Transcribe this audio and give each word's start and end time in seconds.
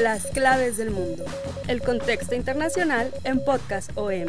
Las 0.00 0.26
claves 0.26 0.76
del 0.76 0.92
mundo. 0.92 1.24
El 1.66 1.80
contexto 1.80 2.36
internacional 2.36 3.10
en 3.24 3.44
Podcast 3.44 3.90
OM. 3.96 4.28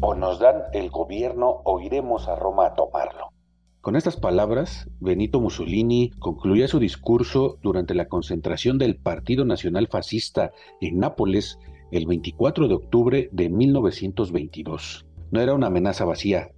O 0.00 0.14
nos 0.14 0.38
dan 0.38 0.62
el 0.72 0.88
gobierno 0.88 1.60
o 1.64 1.80
iremos 1.80 2.28
a 2.28 2.36
Roma 2.36 2.66
a 2.66 2.74
tomarlo. 2.74 3.28
Con 3.82 3.94
estas 3.94 4.16
palabras, 4.16 4.88
Benito 5.00 5.40
Mussolini 5.40 6.10
concluía 6.18 6.66
su 6.66 6.78
discurso 6.78 7.58
durante 7.62 7.94
la 7.94 8.08
concentración 8.08 8.78
del 8.78 8.96
Partido 8.96 9.44
Nacional 9.44 9.88
Fascista 9.88 10.52
en 10.80 10.98
Nápoles 10.98 11.58
el 11.90 12.06
24 12.06 12.68
de 12.68 12.74
octubre 12.74 13.28
de 13.32 13.48
1922. 13.50 15.06
No 15.30 15.40
era 15.42 15.54
una 15.54 15.66
amenaza 15.66 16.06
vacía. 16.06 16.52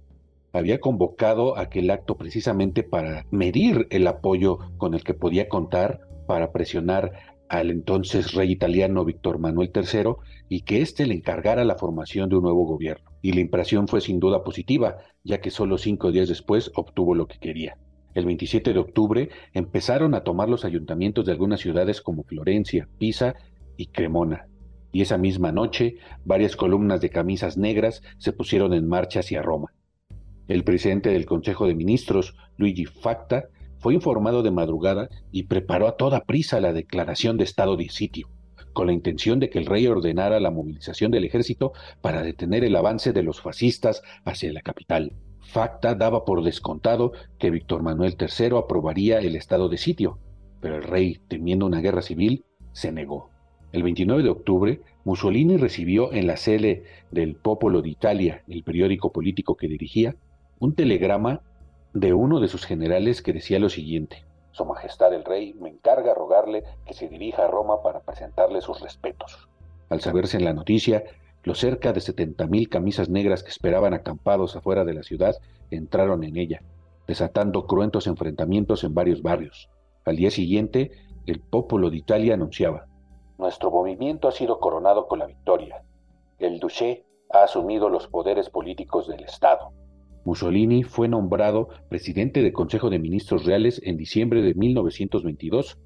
Había 0.53 0.81
convocado 0.81 1.57
aquel 1.57 1.89
acto 1.91 2.17
precisamente 2.17 2.83
para 2.83 3.25
medir 3.31 3.87
el 3.89 4.05
apoyo 4.07 4.59
con 4.77 4.93
el 4.93 5.03
que 5.03 5.13
podía 5.13 5.47
contar 5.47 6.01
para 6.27 6.51
presionar 6.51 7.13
al 7.47 7.69
entonces 7.69 8.33
rey 8.33 8.51
italiano 8.51 9.05
Víctor 9.05 9.39
Manuel 9.39 9.71
III 9.73 10.13
y 10.49 10.61
que 10.61 10.81
éste 10.81 11.05
le 11.05 11.15
encargara 11.15 11.63
la 11.63 11.75
formación 11.75 12.29
de 12.29 12.35
un 12.35 12.43
nuevo 12.43 12.65
gobierno. 12.65 13.11
Y 13.21 13.31
la 13.33 13.41
impresión 13.41 13.87
fue 13.87 14.01
sin 14.01 14.19
duda 14.19 14.43
positiva, 14.43 14.97
ya 15.23 15.39
que 15.39 15.51
solo 15.51 15.77
cinco 15.77 16.11
días 16.11 16.27
después 16.27 16.71
obtuvo 16.75 17.15
lo 17.15 17.27
que 17.27 17.39
quería. 17.39 17.77
El 18.13 18.25
27 18.25 18.73
de 18.73 18.79
octubre 18.79 19.29
empezaron 19.53 20.15
a 20.15 20.23
tomar 20.23 20.49
los 20.49 20.65
ayuntamientos 20.65 21.25
de 21.25 21.31
algunas 21.31 21.61
ciudades 21.61 22.01
como 22.01 22.23
Florencia, 22.23 22.89
Pisa 22.97 23.35
y 23.77 23.87
Cremona. 23.87 24.47
Y 24.91 25.01
esa 25.01 25.17
misma 25.17 25.53
noche, 25.53 25.95
varias 26.25 26.57
columnas 26.57 26.99
de 26.99 27.09
camisas 27.09 27.57
negras 27.57 28.01
se 28.17 28.33
pusieron 28.33 28.73
en 28.73 28.87
marcha 28.87 29.21
hacia 29.21 29.41
Roma. 29.41 29.73
El 30.51 30.65
presidente 30.65 31.11
del 31.11 31.25
Consejo 31.25 31.65
de 31.65 31.75
Ministros, 31.75 32.35
Luigi 32.57 32.83
Facta, 32.83 33.45
fue 33.79 33.93
informado 33.93 34.43
de 34.43 34.51
madrugada 34.51 35.07
y 35.31 35.43
preparó 35.43 35.87
a 35.87 35.95
toda 35.95 36.25
prisa 36.25 36.59
la 36.59 36.73
declaración 36.73 37.37
de 37.37 37.45
estado 37.45 37.77
de 37.77 37.87
sitio, 37.87 38.27
con 38.73 38.87
la 38.87 38.91
intención 38.91 39.39
de 39.39 39.49
que 39.49 39.59
el 39.59 39.65
rey 39.65 39.87
ordenara 39.87 40.41
la 40.41 40.51
movilización 40.51 41.09
del 41.09 41.23
ejército 41.23 41.71
para 42.01 42.21
detener 42.21 42.65
el 42.65 42.75
avance 42.75 43.13
de 43.13 43.23
los 43.23 43.39
fascistas 43.39 44.01
hacia 44.25 44.51
la 44.51 44.59
capital. 44.59 45.13
Facta 45.39 45.95
daba 45.95 46.25
por 46.25 46.43
descontado 46.43 47.13
que 47.39 47.49
Víctor 47.49 47.81
Manuel 47.81 48.17
III 48.19 48.57
aprobaría 48.57 49.19
el 49.19 49.37
estado 49.37 49.69
de 49.69 49.77
sitio, 49.77 50.19
pero 50.59 50.75
el 50.75 50.83
rey, 50.83 51.21
temiendo 51.29 51.65
una 51.65 51.79
guerra 51.79 52.01
civil, 52.01 52.43
se 52.73 52.91
negó. 52.91 53.29
El 53.71 53.83
29 53.83 54.21
de 54.21 54.29
octubre, 54.29 54.81
Mussolini 55.05 55.55
recibió 55.55 56.11
en 56.11 56.27
la 56.27 56.35
sede 56.35 56.83
del 57.09 57.37
Popolo 57.37 57.81
d'Italia, 57.81 58.43
el 58.49 58.65
periódico 58.65 59.13
político 59.13 59.55
que 59.55 59.69
dirigía, 59.69 60.17
un 60.61 60.75
telegrama 60.75 61.41
de 61.91 62.13
uno 62.13 62.39
de 62.39 62.47
sus 62.47 62.65
generales 62.65 63.23
que 63.23 63.33
decía 63.33 63.57
lo 63.57 63.67
siguiente. 63.67 64.23
Su 64.51 64.63
Majestad 64.63 65.11
el 65.11 65.25
Rey 65.25 65.55
me 65.55 65.69
encarga 65.69 66.13
rogarle 66.13 66.63
que 66.85 66.93
se 66.93 67.09
dirija 67.09 67.45
a 67.45 67.47
Roma 67.47 67.81
para 67.81 68.01
presentarle 68.01 68.61
sus 68.61 68.79
respetos. 68.79 69.49
Al 69.89 70.01
saberse 70.01 70.37
en 70.37 70.45
la 70.45 70.53
noticia, 70.53 71.03
los 71.43 71.57
cerca 71.57 71.93
de 71.93 71.99
setenta 71.99 72.45
mil 72.45 72.69
camisas 72.69 73.09
negras 73.09 73.41
que 73.41 73.49
esperaban 73.49 73.95
acampados 73.95 74.55
afuera 74.55 74.85
de 74.85 74.93
la 74.93 75.01
ciudad 75.01 75.35
entraron 75.71 76.23
en 76.23 76.37
ella, 76.37 76.61
desatando 77.07 77.65
cruentos 77.65 78.05
enfrentamientos 78.05 78.83
en 78.83 78.93
varios 78.93 79.23
barrios. 79.23 79.67
Al 80.05 80.17
día 80.17 80.29
siguiente, 80.29 80.91
el 81.25 81.39
Popolo 81.39 81.89
de 81.89 81.97
Italia 81.97 82.35
anunciaba: 82.35 82.85
Nuestro 83.39 83.71
movimiento 83.71 84.27
ha 84.27 84.31
sido 84.31 84.59
coronado 84.59 85.07
con 85.07 85.17
la 85.17 85.25
victoria. 85.25 85.81
El 86.37 86.59
Duché 86.59 87.03
ha 87.33 87.41
asumido 87.41 87.89
los 87.89 88.07
poderes 88.07 88.51
políticos 88.51 89.07
del 89.07 89.23
Estado. 89.23 89.73
Mussolini 90.25 90.83
fue 90.83 91.07
nombrado 91.07 91.69
presidente 91.89 92.41
del 92.41 92.53
Consejo 92.53 92.89
de 92.89 92.99
Ministros 92.99 93.45
Reales 93.45 93.81
en 93.83 93.97
diciembre 93.97 94.41
de 94.41 94.53
1922 94.53 95.77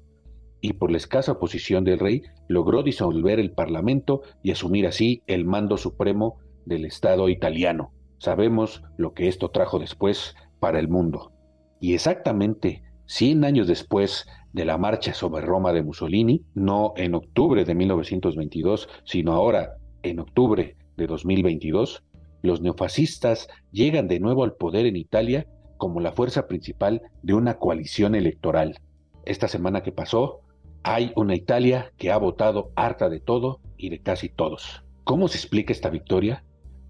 y 0.60 0.74
por 0.74 0.90
la 0.90 0.96
escasa 0.96 1.32
oposición 1.32 1.84
del 1.84 1.98
rey 1.98 2.22
logró 2.48 2.82
disolver 2.82 3.38
el 3.38 3.52
Parlamento 3.52 4.22
y 4.42 4.50
asumir 4.50 4.86
así 4.86 5.22
el 5.26 5.44
mando 5.44 5.76
supremo 5.76 6.38
del 6.64 6.84
Estado 6.84 7.28
italiano. 7.28 7.92
Sabemos 8.18 8.82
lo 8.96 9.12
que 9.12 9.28
esto 9.28 9.50
trajo 9.50 9.78
después 9.78 10.34
para 10.58 10.78
el 10.78 10.88
mundo. 10.88 11.32
Y 11.80 11.94
exactamente 11.94 12.82
100 13.06 13.44
años 13.44 13.66
después 13.66 14.26
de 14.52 14.64
la 14.64 14.78
marcha 14.78 15.14
sobre 15.14 15.44
Roma 15.44 15.72
de 15.72 15.82
Mussolini, 15.82 16.44
no 16.54 16.94
en 16.96 17.14
octubre 17.14 17.64
de 17.64 17.74
1922, 17.74 18.88
sino 19.04 19.32
ahora 19.32 19.76
en 20.02 20.18
octubre 20.18 20.76
de 20.96 21.06
2022, 21.06 22.02
los 22.42 22.60
neofascistas 22.60 23.48
llegan 23.72 24.08
de 24.08 24.20
nuevo 24.20 24.44
al 24.44 24.54
poder 24.54 24.86
en 24.86 24.96
Italia 24.96 25.46
como 25.76 26.00
la 26.00 26.12
fuerza 26.12 26.46
principal 26.46 27.02
de 27.22 27.34
una 27.34 27.58
coalición 27.58 28.14
electoral. 28.14 28.78
Esta 29.24 29.48
semana 29.48 29.82
que 29.82 29.92
pasó, 29.92 30.40
hay 30.82 31.12
una 31.16 31.34
Italia 31.34 31.92
que 31.96 32.10
ha 32.12 32.16
votado 32.16 32.70
harta 32.76 33.08
de 33.08 33.20
todo 33.20 33.60
y 33.76 33.90
de 33.90 34.00
casi 34.00 34.28
todos. 34.28 34.84
¿Cómo 35.04 35.28
se 35.28 35.38
explica 35.38 35.72
esta 35.72 35.90
victoria? 35.90 36.44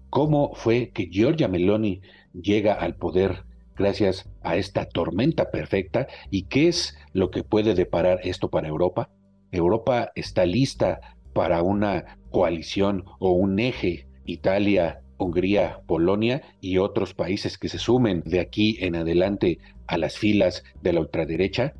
¿Cómo 0.09 0.53
fue 0.53 0.91
que 0.91 1.07
Giorgia 1.07 1.47
Meloni 1.47 2.01
llega 2.33 2.73
al 2.73 2.95
poder 2.95 3.43
gracias 3.75 4.29
a 4.43 4.55
esta 4.55 4.87
tormenta 4.87 5.51
perfecta? 5.51 6.07
¿Y 6.29 6.43
qué 6.43 6.67
es 6.67 6.97
lo 7.13 7.31
que 7.31 7.43
puede 7.43 7.73
deparar 7.73 8.19
esto 8.23 8.49
para 8.49 8.67
Europa? 8.67 9.09
Europa 9.51 10.11
está 10.15 10.45
lista 10.45 10.99
para 11.33 11.61
una 11.61 12.17
coalición 12.31 13.03
o 13.19 13.31
un 13.31 13.59
eje 13.59 14.07
Italia, 14.25 15.01
Hungría, 15.17 15.81
Polonia 15.87 16.41
y 16.61 16.77
otros 16.77 17.13
países 17.13 17.57
que 17.57 17.69
se 17.69 17.79
sumen 17.79 18.21
de 18.25 18.39
aquí 18.39 18.77
en 18.81 18.95
adelante 18.95 19.59
a 19.87 19.97
las 19.97 20.17
filas 20.17 20.63
de 20.81 20.93
la 20.93 21.01
ultraderecha. 21.01 21.73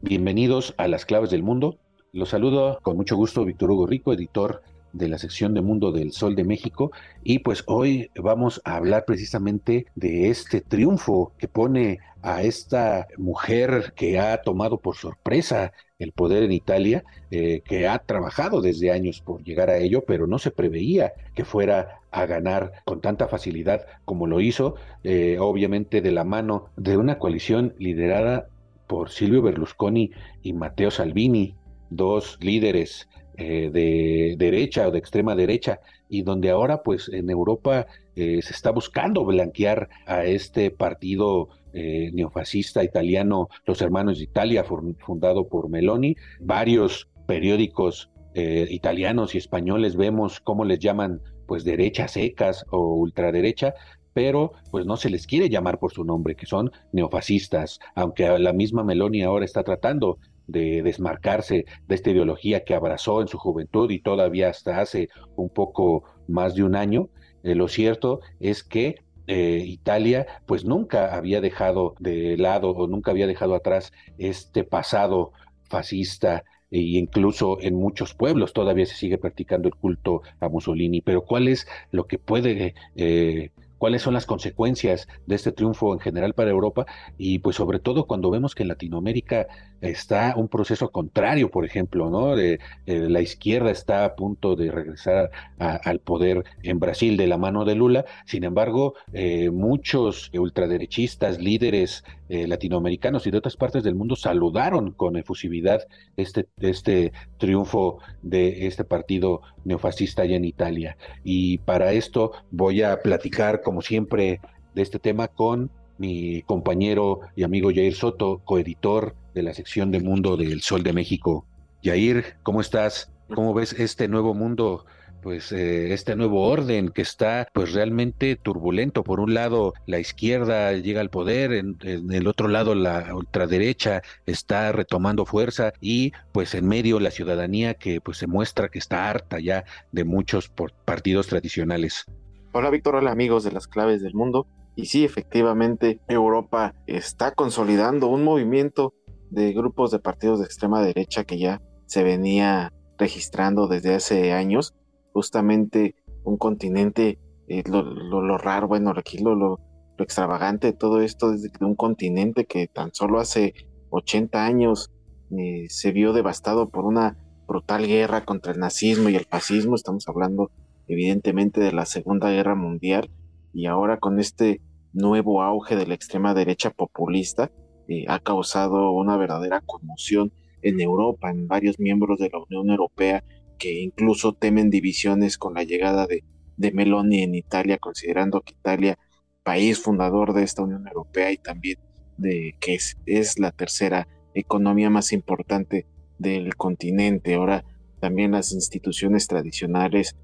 Bienvenidos 0.00 0.74
a 0.78 0.88
las 0.88 1.04
claves 1.04 1.30
del 1.30 1.42
mundo. 1.42 1.78
Los 2.12 2.30
saludo 2.30 2.78
con 2.82 2.96
mucho 2.96 3.16
gusto 3.16 3.44
Víctor 3.44 3.70
Hugo 3.70 3.86
Rico, 3.86 4.12
editor 4.12 4.62
de 4.92 5.08
la 5.08 5.18
sección 5.18 5.54
de 5.54 5.60
Mundo 5.60 5.92
del 5.92 6.12
Sol 6.12 6.34
de 6.34 6.44
México 6.44 6.90
y 7.22 7.40
pues 7.40 7.62
hoy 7.66 8.10
vamos 8.16 8.60
a 8.64 8.76
hablar 8.76 9.04
precisamente 9.06 9.86
de 9.94 10.30
este 10.30 10.60
triunfo 10.60 11.32
que 11.38 11.48
pone 11.48 11.98
a 12.22 12.42
esta 12.42 13.06
mujer 13.16 13.92
que 13.94 14.18
ha 14.18 14.40
tomado 14.42 14.78
por 14.78 14.96
sorpresa 14.96 15.72
el 15.98 16.12
poder 16.12 16.44
en 16.44 16.52
Italia, 16.52 17.04
eh, 17.30 17.62
que 17.64 17.88
ha 17.88 17.98
trabajado 17.98 18.60
desde 18.60 18.92
años 18.92 19.20
por 19.20 19.42
llegar 19.42 19.68
a 19.68 19.78
ello, 19.78 20.04
pero 20.06 20.26
no 20.26 20.38
se 20.38 20.52
preveía 20.52 21.12
que 21.34 21.44
fuera 21.44 22.00
a 22.12 22.24
ganar 22.26 22.72
con 22.84 23.00
tanta 23.00 23.26
facilidad 23.28 23.84
como 24.04 24.26
lo 24.26 24.40
hizo, 24.40 24.76
eh, 25.02 25.38
obviamente 25.40 26.00
de 26.00 26.12
la 26.12 26.24
mano 26.24 26.70
de 26.76 26.96
una 26.96 27.18
coalición 27.18 27.74
liderada 27.78 28.48
por 28.86 29.10
Silvio 29.10 29.42
Berlusconi 29.42 30.12
y 30.42 30.52
Matteo 30.52 30.90
Salvini, 30.90 31.56
dos 31.90 32.38
líderes 32.40 33.08
eh, 33.36 33.70
de 33.72 34.36
derecha 34.38 34.86
o 34.86 34.90
de 34.92 34.98
extrema 34.98 35.34
derecha, 35.34 35.80
y 36.08 36.22
donde 36.22 36.50
ahora 36.50 36.82
pues 36.82 37.08
en 37.08 37.28
Europa 37.28 37.86
se 38.14 38.38
está 38.38 38.72
buscando 38.72 39.24
blanquear 39.24 39.88
a 40.04 40.24
este 40.24 40.72
partido 40.72 41.50
eh, 41.72 42.10
neofascista 42.12 42.82
italiano 42.84 43.48
Los 43.66 43.82
Hermanos 43.82 44.18
de 44.18 44.24
Italia, 44.24 44.64
fundado 44.64 45.48
por 45.48 45.68
Meloni. 45.68 46.16
Varios 46.40 47.08
periódicos 47.26 48.10
eh, 48.34 48.66
italianos 48.70 49.34
y 49.34 49.38
españoles 49.38 49.96
vemos 49.96 50.40
cómo 50.40 50.64
les 50.64 50.78
llaman 50.78 51.20
pues 51.46 51.64
derechas 51.64 52.12
secas 52.12 52.64
o 52.70 52.94
ultraderecha, 52.94 53.74
pero 54.12 54.52
pues 54.70 54.84
no 54.86 54.96
se 54.96 55.10
les 55.10 55.26
quiere 55.26 55.48
llamar 55.48 55.78
por 55.78 55.92
su 55.92 56.04
nombre, 56.04 56.36
que 56.36 56.46
son 56.46 56.70
neofascistas, 56.92 57.78
aunque 57.94 58.38
la 58.38 58.52
misma 58.52 58.84
Meloni 58.84 59.22
ahora 59.22 59.44
está 59.44 59.62
tratando 59.62 60.18
de 60.46 60.82
desmarcarse 60.82 61.66
de 61.86 61.94
esta 61.94 62.10
ideología 62.10 62.64
que 62.64 62.74
abrazó 62.74 63.20
en 63.20 63.28
su 63.28 63.38
juventud 63.38 63.90
y 63.90 64.00
todavía 64.00 64.48
hasta 64.48 64.80
hace 64.80 65.08
un 65.36 65.50
poco 65.50 66.04
más 66.26 66.54
de 66.54 66.64
un 66.64 66.74
año. 66.74 67.10
Eh, 67.44 67.54
lo 67.54 67.68
cierto 67.68 68.20
es 68.40 68.64
que 68.64 68.96
Italia 69.28 70.26
pues 70.46 70.64
nunca 70.64 71.14
había 71.14 71.40
dejado 71.40 71.94
de 71.98 72.36
lado 72.36 72.70
o 72.70 72.86
nunca 72.86 73.10
había 73.10 73.26
dejado 73.26 73.54
atrás 73.54 73.92
este 74.16 74.64
pasado 74.64 75.32
fascista 75.68 76.44
e 76.70 76.80
incluso 76.80 77.60
en 77.60 77.74
muchos 77.74 78.14
pueblos 78.14 78.52
todavía 78.52 78.86
se 78.86 78.94
sigue 78.94 79.18
practicando 79.18 79.68
el 79.68 79.74
culto 79.74 80.22
a 80.40 80.48
Mussolini. 80.48 81.00
Pero 81.00 81.22
¿cuál 81.22 81.48
es 81.48 81.66
lo 81.90 82.06
que 82.06 82.18
puede 82.18 82.74
eh, 82.96 83.50
cuáles 83.78 84.02
son 84.02 84.14
las 84.14 84.26
consecuencias 84.26 85.08
de 85.26 85.34
este 85.34 85.52
triunfo 85.52 85.92
en 85.92 86.00
general 86.00 86.34
para 86.34 86.50
Europa 86.50 86.86
y 87.16 87.38
pues 87.38 87.56
sobre 87.56 87.78
todo 87.78 88.06
cuando 88.06 88.30
vemos 88.30 88.54
que 88.54 88.62
en 88.64 88.68
Latinoamérica 88.68 89.46
está 89.80 90.34
un 90.36 90.48
proceso 90.48 90.90
contrario, 90.90 91.50
por 91.50 91.64
ejemplo, 91.64 92.10
¿no? 92.10 92.36
Eh, 92.36 92.58
la 92.86 93.20
izquierda 93.20 93.70
está 93.70 94.04
a 94.04 94.16
punto 94.16 94.56
de 94.56 94.70
regresar 94.70 95.30
al 95.58 96.00
poder 96.00 96.44
en 96.62 96.80
Brasil 96.80 97.16
de 97.16 97.26
la 97.26 97.38
mano 97.38 97.64
de 97.64 97.74
Lula, 97.74 98.04
sin 98.26 98.44
embargo, 98.44 98.94
eh, 99.12 99.50
muchos 99.50 100.30
ultraderechistas, 100.34 101.38
líderes 101.38 102.04
eh, 102.28 102.46
latinoamericanos 102.46 103.26
y 103.26 103.30
de 103.30 103.38
otras 103.38 103.56
partes 103.56 103.82
del 103.82 103.94
mundo 103.94 104.14
saludaron 104.14 104.92
con 104.92 105.16
efusividad 105.16 105.86
este, 106.18 106.46
este 106.60 107.12
triunfo 107.38 108.00
de 108.20 108.66
este 108.66 108.84
partido 108.84 109.40
neofascista 109.64 110.22
allá 110.22 110.36
en 110.36 110.44
Italia. 110.44 110.98
Y 111.24 111.58
para 111.58 111.92
esto 111.92 112.32
voy 112.50 112.82
a 112.82 113.00
platicar, 113.00 113.62
como 113.68 113.82
siempre, 113.82 114.40
de 114.74 114.80
este 114.80 114.98
tema 114.98 115.28
con 115.28 115.70
mi 115.98 116.40
compañero 116.40 117.20
y 117.36 117.42
amigo 117.42 117.68
Jair 117.68 117.94
Soto, 117.94 118.40
coeditor 118.46 119.14
de 119.34 119.42
la 119.42 119.52
sección 119.52 119.90
de 119.90 120.00
Mundo 120.00 120.38
del 120.38 120.62
Sol 120.62 120.82
de 120.82 120.94
México. 120.94 121.44
Jair, 121.84 122.38
¿cómo 122.42 122.62
estás? 122.62 123.12
¿Cómo 123.34 123.52
ves 123.52 123.74
este 123.74 124.08
nuevo 124.08 124.32
mundo 124.32 124.86
pues 125.22 125.52
eh, 125.52 125.92
este 125.92 126.16
nuevo 126.16 126.48
orden 126.48 126.88
que 126.88 127.02
está 127.02 127.46
pues 127.52 127.74
realmente 127.74 128.36
turbulento. 128.36 129.04
Por 129.04 129.20
un 129.20 129.34
lado 129.34 129.74
la 129.84 129.98
izquierda 129.98 130.72
llega 130.72 131.02
al 131.02 131.10
poder, 131.10 131.52
en, 131.52 131.76
el 131.82 132.26
otro 132.26 132.48
lado 132.48 132.74
la 132.74 133.14
ultraderecha 133.14 134.00
está 134.24 134.72
retomando 134.72 135.26
fuerza 135.26 135.74
y 135.82 136.12
pues 136.32 136.54
en 136.54 136.66
medio 136.66 137.00
la 137.00 137.10
ciudadanía 137.10 137.74
que 137.74 138.00
pues 138.00 138.16
se 138.16 138.26
muestra 138.26 138.70
que 138.70 138.78
está 138.78 139.10
harta 139.10 139.40
ya 139.40 139.64
de 139.92 140.04
muchos 140.04 140.50
partidos 140.86 141.26
tradicionales. 141.26 142.06
Hola 142.50 142.70
Víctor, 142.70 142.94
hola 142.94 143.10
amigos 143.10 143.44
de 143.44 143.52
las 143.52 143.68
claves 143.68 144.00
del 144.02 144.14
mundo. 144.14 144.46
Y 144.74 144.86
sí, 144.86 145.04
efectivamente, 145.04 146.00
Europa 146.08 146.74
está 146.86 147.32
consolidando 147.32 148.08
un 148.08 148.24
movimiento 148.24 148.94
de 149.28 149.52
grupos 149.52 149.90
de 149.90 149.98
partidos 149.98 150.38
de 150.38 150.46
extrema 150.46 150.80
derecha 150.80 151.24
que 151.24 151.38
ya 151.38 151.60
se 151.84 152.02
venía 152.02 152.72
registrando 152.96 153.68
desde 153.68 153.94
hace 153.94 154.32
años 154.32 154.74
justamente 155.12 155.94
un 156.24 156.38
continente, 156.38 157.18
eh, 157.48 157.62
lo, 157.68 158.38
raro, 158.38 158.66
bueno, 158.66 158.94
aquí 158.96 159.18
lo, 159.18 159.34
lo, 159.34 159.58
extravagante 159.98 160.68
de 160.68 160.72
todo 160.72 161.02
esto 161.02 161.34
es 161.34 161.42
de 161.42 161.50
un 161.60 161.74
continente 161.74 162.46
que 162.46 162.66
tan 162.66 162.94
solo 162.94 163.20
hace 163.20 163.52
80 163.90 164.46
años 164.46 164.90
eh, 165.36 165.66
se 165.68 165.92
vio 165.92 166.14
devastado 166.14 166.70
por 166.70 166.86
una 166.86 167.18
brutal 167.46 167.86
guerra 167.86 168.24
contra 168.24 168.52
el 168.52 168.58
nazismo 168.58 169.10
y 169.10 169.16
el 169.16 169.26
fascismo, 169.26 169.74
estamos 169.74 170.08
hablando 170.08 170.50
evidentemente 170.88 171.60
de 171.60 171.72
la 171.72 171.86
Segunda 171.86 172.30
Guerra 172.30 172.54
Mundial, 172.54 173.10
y 173.52 173.66
ahora 173.66 173.98
con 173.98 174.18
este 174.18 174.60
nuevo 174.92 175.42
auge 175.42 175.76
de 175.76 175.86
la 175.86 175.94
extrema 175.94 176.34
derecha 176.34 176.70
populista, 176.70 177.50
eh, 177.88 178.04
ha 178.08 178.18
causado 178.18 178.90
una 178.92 179.16
verdadera 179.16 179.62
conmoción 179.64 180.32
en 180.62 180.80
Europa, 180.80 181.30
en 181.30 181.46
varios 181.46 181.78
miembros 181.78 182.18
de 182.18 182.30
la 182.30 182.38
Unión 182.38 182.70
Europea, 182.70 183.24
que 183.58 183.80
incluso 183.80 184.32
temen 184.32 184.70
divisiones 184.70 185.38
con 185.38 185.54
la 185.54 185.64
llegada 185.64 186.06
de, 186.06 186.24
de 186.56 186.72
Meloni 186.72 187.22
en 187.22 187.34
Italia, 187.34 187.78
considerando 187.78 188.40
que 188.40 188.54
Italia, 188.54 188.98
país 189.42 189.80
fundador 189.80 190.34
de 190.34 190.42
esta 190.42 190.62
Unión 190.62 190.86
Europea 190.86 191.32
y 191.32 191.38
también 191.38 191.78
de 192.18 192.54
que 192.60 192.74
es, 192.74 192.98
es 193.06 193.38
la 193.38 193.52
tercera 193.52 194.08
economía 194.34 194.90
más 194.90 195.12
importante 195.12 195.86
del 196.18 196.54
continente. 196.56 197.34
Ahora 197.34 197.64
también 198.00 198.32
las 198.32 198.52
instituciones 198.52 199.26
tradicionales 199.26 200.16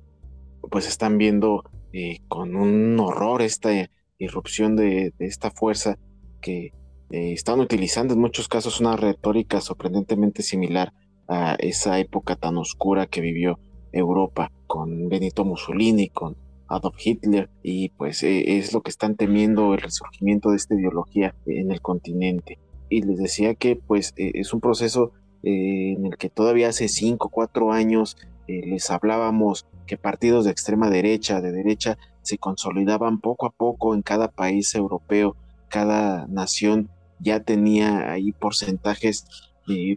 pues 0.71 0.87
están 0.89 1.19
viendo 1.19 1.65
eh, 1.93 2.19
con 2.29 2.57
un 2.57 2.99
horror 3.01 3.43
esta 3.43 3.71
irrupción 4.19 4.77
de, 4.77 5.13
esta 5.19 5.51
fuerza 5.51 5.99
que 6.41 6.73
eh, 7.11 7.33
están 7.33 7.61
utilizando 7.61 8.15
en 8.15 8.21
muchos 8.21 8.49
casos 8.49 8.81
una 8.81 8.97
retórica 8.97 9.61
sorprendentemente 9.61 10.43
similar 10.43 10.93
a 11.29 11.55
esa 11.59 11.99
época 11.99 12.37
tan 12.37 12.57
oscura 12.57 13.07
que 13.07 13.21
vivió 13.21 13.59
Europa 13.93 14.51
con 14.67 15.09
Benito 15.09 15.45
Mussolini, 15.45 16.09
con 16.09 16.37
Adolf 16.69 16.97
Hitler 17.05 17.51
y 17.63 17.91
pues 17.91 18.23
e, 18.23 18.59
es 18.59 18.73
lo 18.73 18.83
que 18.83 18.91
están 18.91 19.17
temiendo 19.17 19.75
el 19.75 19.81
resurgimiento 19.81 20.51
de 20.51 20.57
esta 20.57 20.75
ideología 20.75 21.35
en 21.47 21.71
el 21.71 21.81
continente. 21.81 22.59
Y 22.89 23.03
les 23.03 23.19
decía 23.19 23.55
que 23.55 23.77
pues 23.77 24.13
e, 24.17 24.33
es 24.35 24.53
un 24.53 24.61
proceso 24.61 25.13
eh, 25.43 25.95
en 25.97 26.07
el 26.07 26.17
que 26.17 26.31
todavía 26.31 26.69
hace 26.69 26.89
cinco, 26.89 27.29
cuatro 27.29 27.73
años 27.73 28.17
eh, 28.49 28.63
les 28.67 28.91
hablábamos 28.91 29.67
que 29.87 29.97
partidos 29.97 30.45
de 30.45 30.51
extrema 30.51 30.91
derecha, 30.91 31.41
de 31.41 31.53
derecha, 31.53 31.99
se 32.23 32.39
consolidaban 32.39 33.21
poco 33.21 33.47
a 33.47 33.51
poco 33.51 33.95
en 33.95 34.03
cada 34.03 34.29
país 34.29 34.75
europeo, 34.75 35.37
cada 35.69 36.27
nación 36.27 36.89
ya 37.21 37.41
tenía 37.41 38.11
ahí 38.11 38.33
porcentajes 38.33 39.27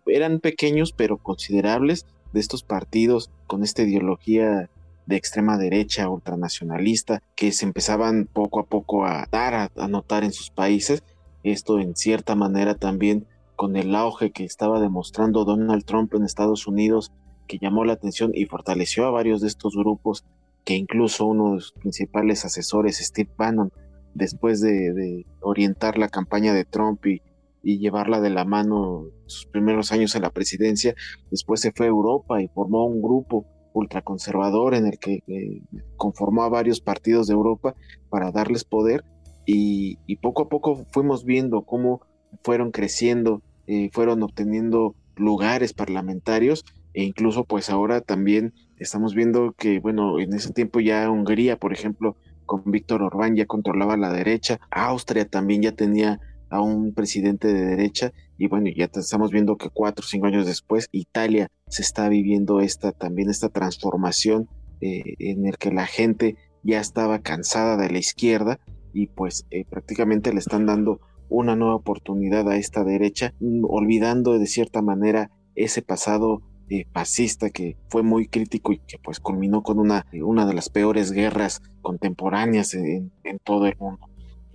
eran 0.06 0.40
pequeños 0.40 0.94
pero 0.94 1.18
considerables 1.18 2.06
de 2.34 2.40
estos 2.40 2.64
partidos 2.64 3.32
con 3.48 3.64
esta 3.64 3.84
ideología 3.84 4.70
de 5.06 5.16
extrema 5.16 5.58
derecha 5.58 6.10
ultranacionalista 6.10 7.22
que 7.36 7.52
se 7.52 7.66
empezaban 7.66 8.30
poco 8.32 8.60
a 8.60 8.66
poco 8.66 9.06
a 9.06 9.28
dar 9.32 9.72
a, 9.76 9.88
notar 9.88 10.24
en 10.24 10.34
sus 10.34 10.50
países. 10.50 11.04
Esto 11.44 11.80
en 11.80 11.96
cierta 11.96 12.36
manera 12.36 12.76
también 12.76 13.26
con 13.56 13.78
el 13.78 13.96
auge 13.96 14.32
que 14.32 14.44
estaba 14.44 14.82
demostrando 14.82 15.46
Donald 15.46 15.86
Trump 15.86 16.14
en 16.14 16.24
Estados 16.24 16.68
Unidos, 16.68 17.12
que 17.48 17.58
llamó 17.60 17.86
la 17.86 17.94
atención 17.94 18.32
y 18.34 18.46
fortaleció 18.46 19.06
a 19.06 19.12
varios 19.12 19.42
de 19.42 19.48
estos 19.48 19.76
grupos, 19.76 20.26
que 20.66 20.76
incluso 20.76 21.26
uno 21.26 21.56
de 21.56 21.62
sus 21.62 21.72
principales 21.74 22.46
asesores, 22.46 22.98
Steve 22.98 23.32
Bannon, 23.38 23.72
después 24.14 24.62
de, 24.62 25.26
orientar 25.42 25.98
la 25.98 26.10
campaña 26.10 26.54
de 26.54 26.66
Trump 26.66 27.06
y 27.06 27.22
y 27.68 27.80
llevarla 27.80 28.22
de 28.22 28.30
la 28.30 28.46
mano 28.46 29.08
sus 29.26 29.46
primeros 29.46 29.92
años 29.92 30.16
en 30.16 30.22
la 30.22 30.30
presidencia. 30.30 30.96
Después 31.32 31.60
se 31.60 31.74
fue 31.74 31.88
a 31.88 31.90
Europa 31.90 32.42
y 32.42 32.48
formó 32.48 32.86
un 32.86 33.02
grupo 33.02 33.46
ultraconservador 33.74 34.74
en 34.74 34.88
el 34.88 34.98
que 35.00 35.22
eh, 35.28 35.62
conformó 35.98 36.44
a 36.44 36.50
varios 36.50 36.80
partidos 36.80 37.28
de 37.28 37.34
Europa 37.34 37.76
para 38.10 38.32
darles 38.32 38.64
poder 38.64 39.04
y, 39.46 39.98
poco 40.22 40.44
a 40.44 40.50
poco 40.50 40.86
fuimos 40.92 41.26
viendo 41.26 41.64
cómo 41.64 42.00
fueron 42.42 42.72
creciendo, 42.72 43.42
eh, 43.68 43.90
fueron 43.92 44.24
obteniendo 44.24 44.96
lugares 45.18 45.74
parlamentarios 45.74 46.64
e 46.98 47.04
incluso 47.04 47.46
pues 47.46 47.70
ahora 47.70 48.02
también 48.02 48.56
estamos 48.78 49.14
viendo 49.14 49.54
que 49.56 49.80
bueno 49.80 50.20
en 50.20 50.34
ese 50.34 50.52
tiempo 50.52 50.80
ya 50.80 51.12
Hungría 51.12 51.56
por 51.56 51.72
ejemplo 51.72 52.18
con 52.48 52.64
Víctor 52.66 53.04
Orbán 53.04 53.36
ya 53.36 53.46
controlaba 53.46 53.98
la 53.98 54.12
derecha, 54.12 54.60
Austria 54.72 55.30
también 55.30 55.62
ya 55.62 55.74
tenía 55.74 56.20
a 56.50 56.60
un 56.60 56.96
presidente 56.96 57.54
de 57.54 57.66
derecha 57.66 58.14
y 58.40 58.48
bueno, 58.48 58.72
ya 58.76 58.90
estamos 58.92 59.30
viendo 59.30 59.58
que 59.58 59.70
cuatro 59.70 60.04
o 60.04 60.08
cinco 60.08 60.26
años 60.26 60.48
después 60.48 60.90
Italia 60.92 61.52
se 61.68 61.84
está 61.84 62.10
viviendo 62.10 62.62
esta 62.62 62.92
también 62.94 63.30
esta 63.30 63.50
transformación 63.50 64.50
eh, 64.82 65.04
en 65.20 65.46
el 65.46 65.60
que 65.60 65.72
la 65.72 65.86
gente 65.86 66.36
ya 66.64 66.80
estaba 66.80 67.20
cansada 67.20 67.78
de 67.78 67.92
la 67.92 68.00
izquierda 68.00 68.60
y 68.92 69.06
pues 69.06 69.46
eh, 69.52 69.66
prácticamente 69.70 70.34
le 70.34 70.40
están 70.40 70.66
dando 70.66 71.00
una 71.30 71.56
nueva 71.56 71.76
oportunidad 71.76 72.50
a 72.50 72.58
esta 72.58 72.84
derecha, 72.84 73.36
olvidando 73.62 74.40
de 74.40 74.48
cierta 74.48 74.82
manera 74.82 75.30
ese 75.54 75.84
pasado 75.84 76.42
eh, 76.70 76.86
fascista 76.92 77.50
que 77.50 77.78
fue 77.90 78.04
muy 78.04 78.28
crítico 78.28 78.74
y 78.74 78.80
que 78.80 78.98
pues 78.98 79.20
culminó 79.20 79.64
con 79.64 79.80
una, 79.80 80.06
una 80.22 80.46
de 80.46 80.54
las 80.54 80.70
peores 80.70 81.12
guerras 81.12 81.62
contemporáneas 81.82 82.74
en 82.74 83.12
todo 83.44 83.68
el 83.68 83.76
mundo. 83.78 84.08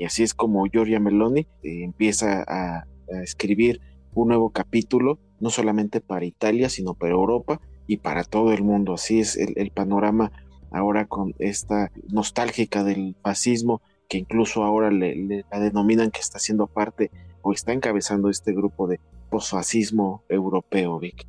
Y 0.02 0.04
así 0.04 0.24
es 0.24 0.34
como 0.34 0.64
Giorgia 0.66 0.98
Meloni 0.98 1.46
eh, 1.62 1.84
empieza 1.84 2.44
a, 2.46 2.86
escribir 3.22 3.80
un 4.14 4.28
nuevo 4.28 4.50
capítulo, 4.50 5.20
no 5.38 5.50
solamente 5.50 6.00
para 6.00 6.24
Italia, 6.24 6.70
sino 6.70 6.94
para 6.94 7.12
Europa 7.12 7.60
y 7.86 7.98
para 7.98 8.24
todo 8.24 8.52
el 8.52 8.64
mundo. 8.64 8.94
Así 8.94 9.20
es 9.20 9.36
el, 9.36 9.70
panorama 9.70 10.32
ahora 10.72 11.06
con 11.06 11.34
esta 11.38 11.92
nostálgica 12.08 12.82
del 12.84 13.14
fascismo, 13.22 13.80
que 14.08 14.18
incluso 14.18 14.64
ahora 14.64 14.90
le, 14.90 15.44
la 15.48 15.60
denominan 15.60 16.10
que 16.10 16.20
está 16.20 16.40
siendo 16.40 16.66
parte 16.66 17.12
o 17.42 17.52
está 17.52 17.72
encabezando 17.72 18.28
este 18.28 18.52
grupo 18.52 18.88
de 18.88 18.98
posfascismo 19.30 20.24
europeo, 20.28 20.98
Vic. 20.98 21.26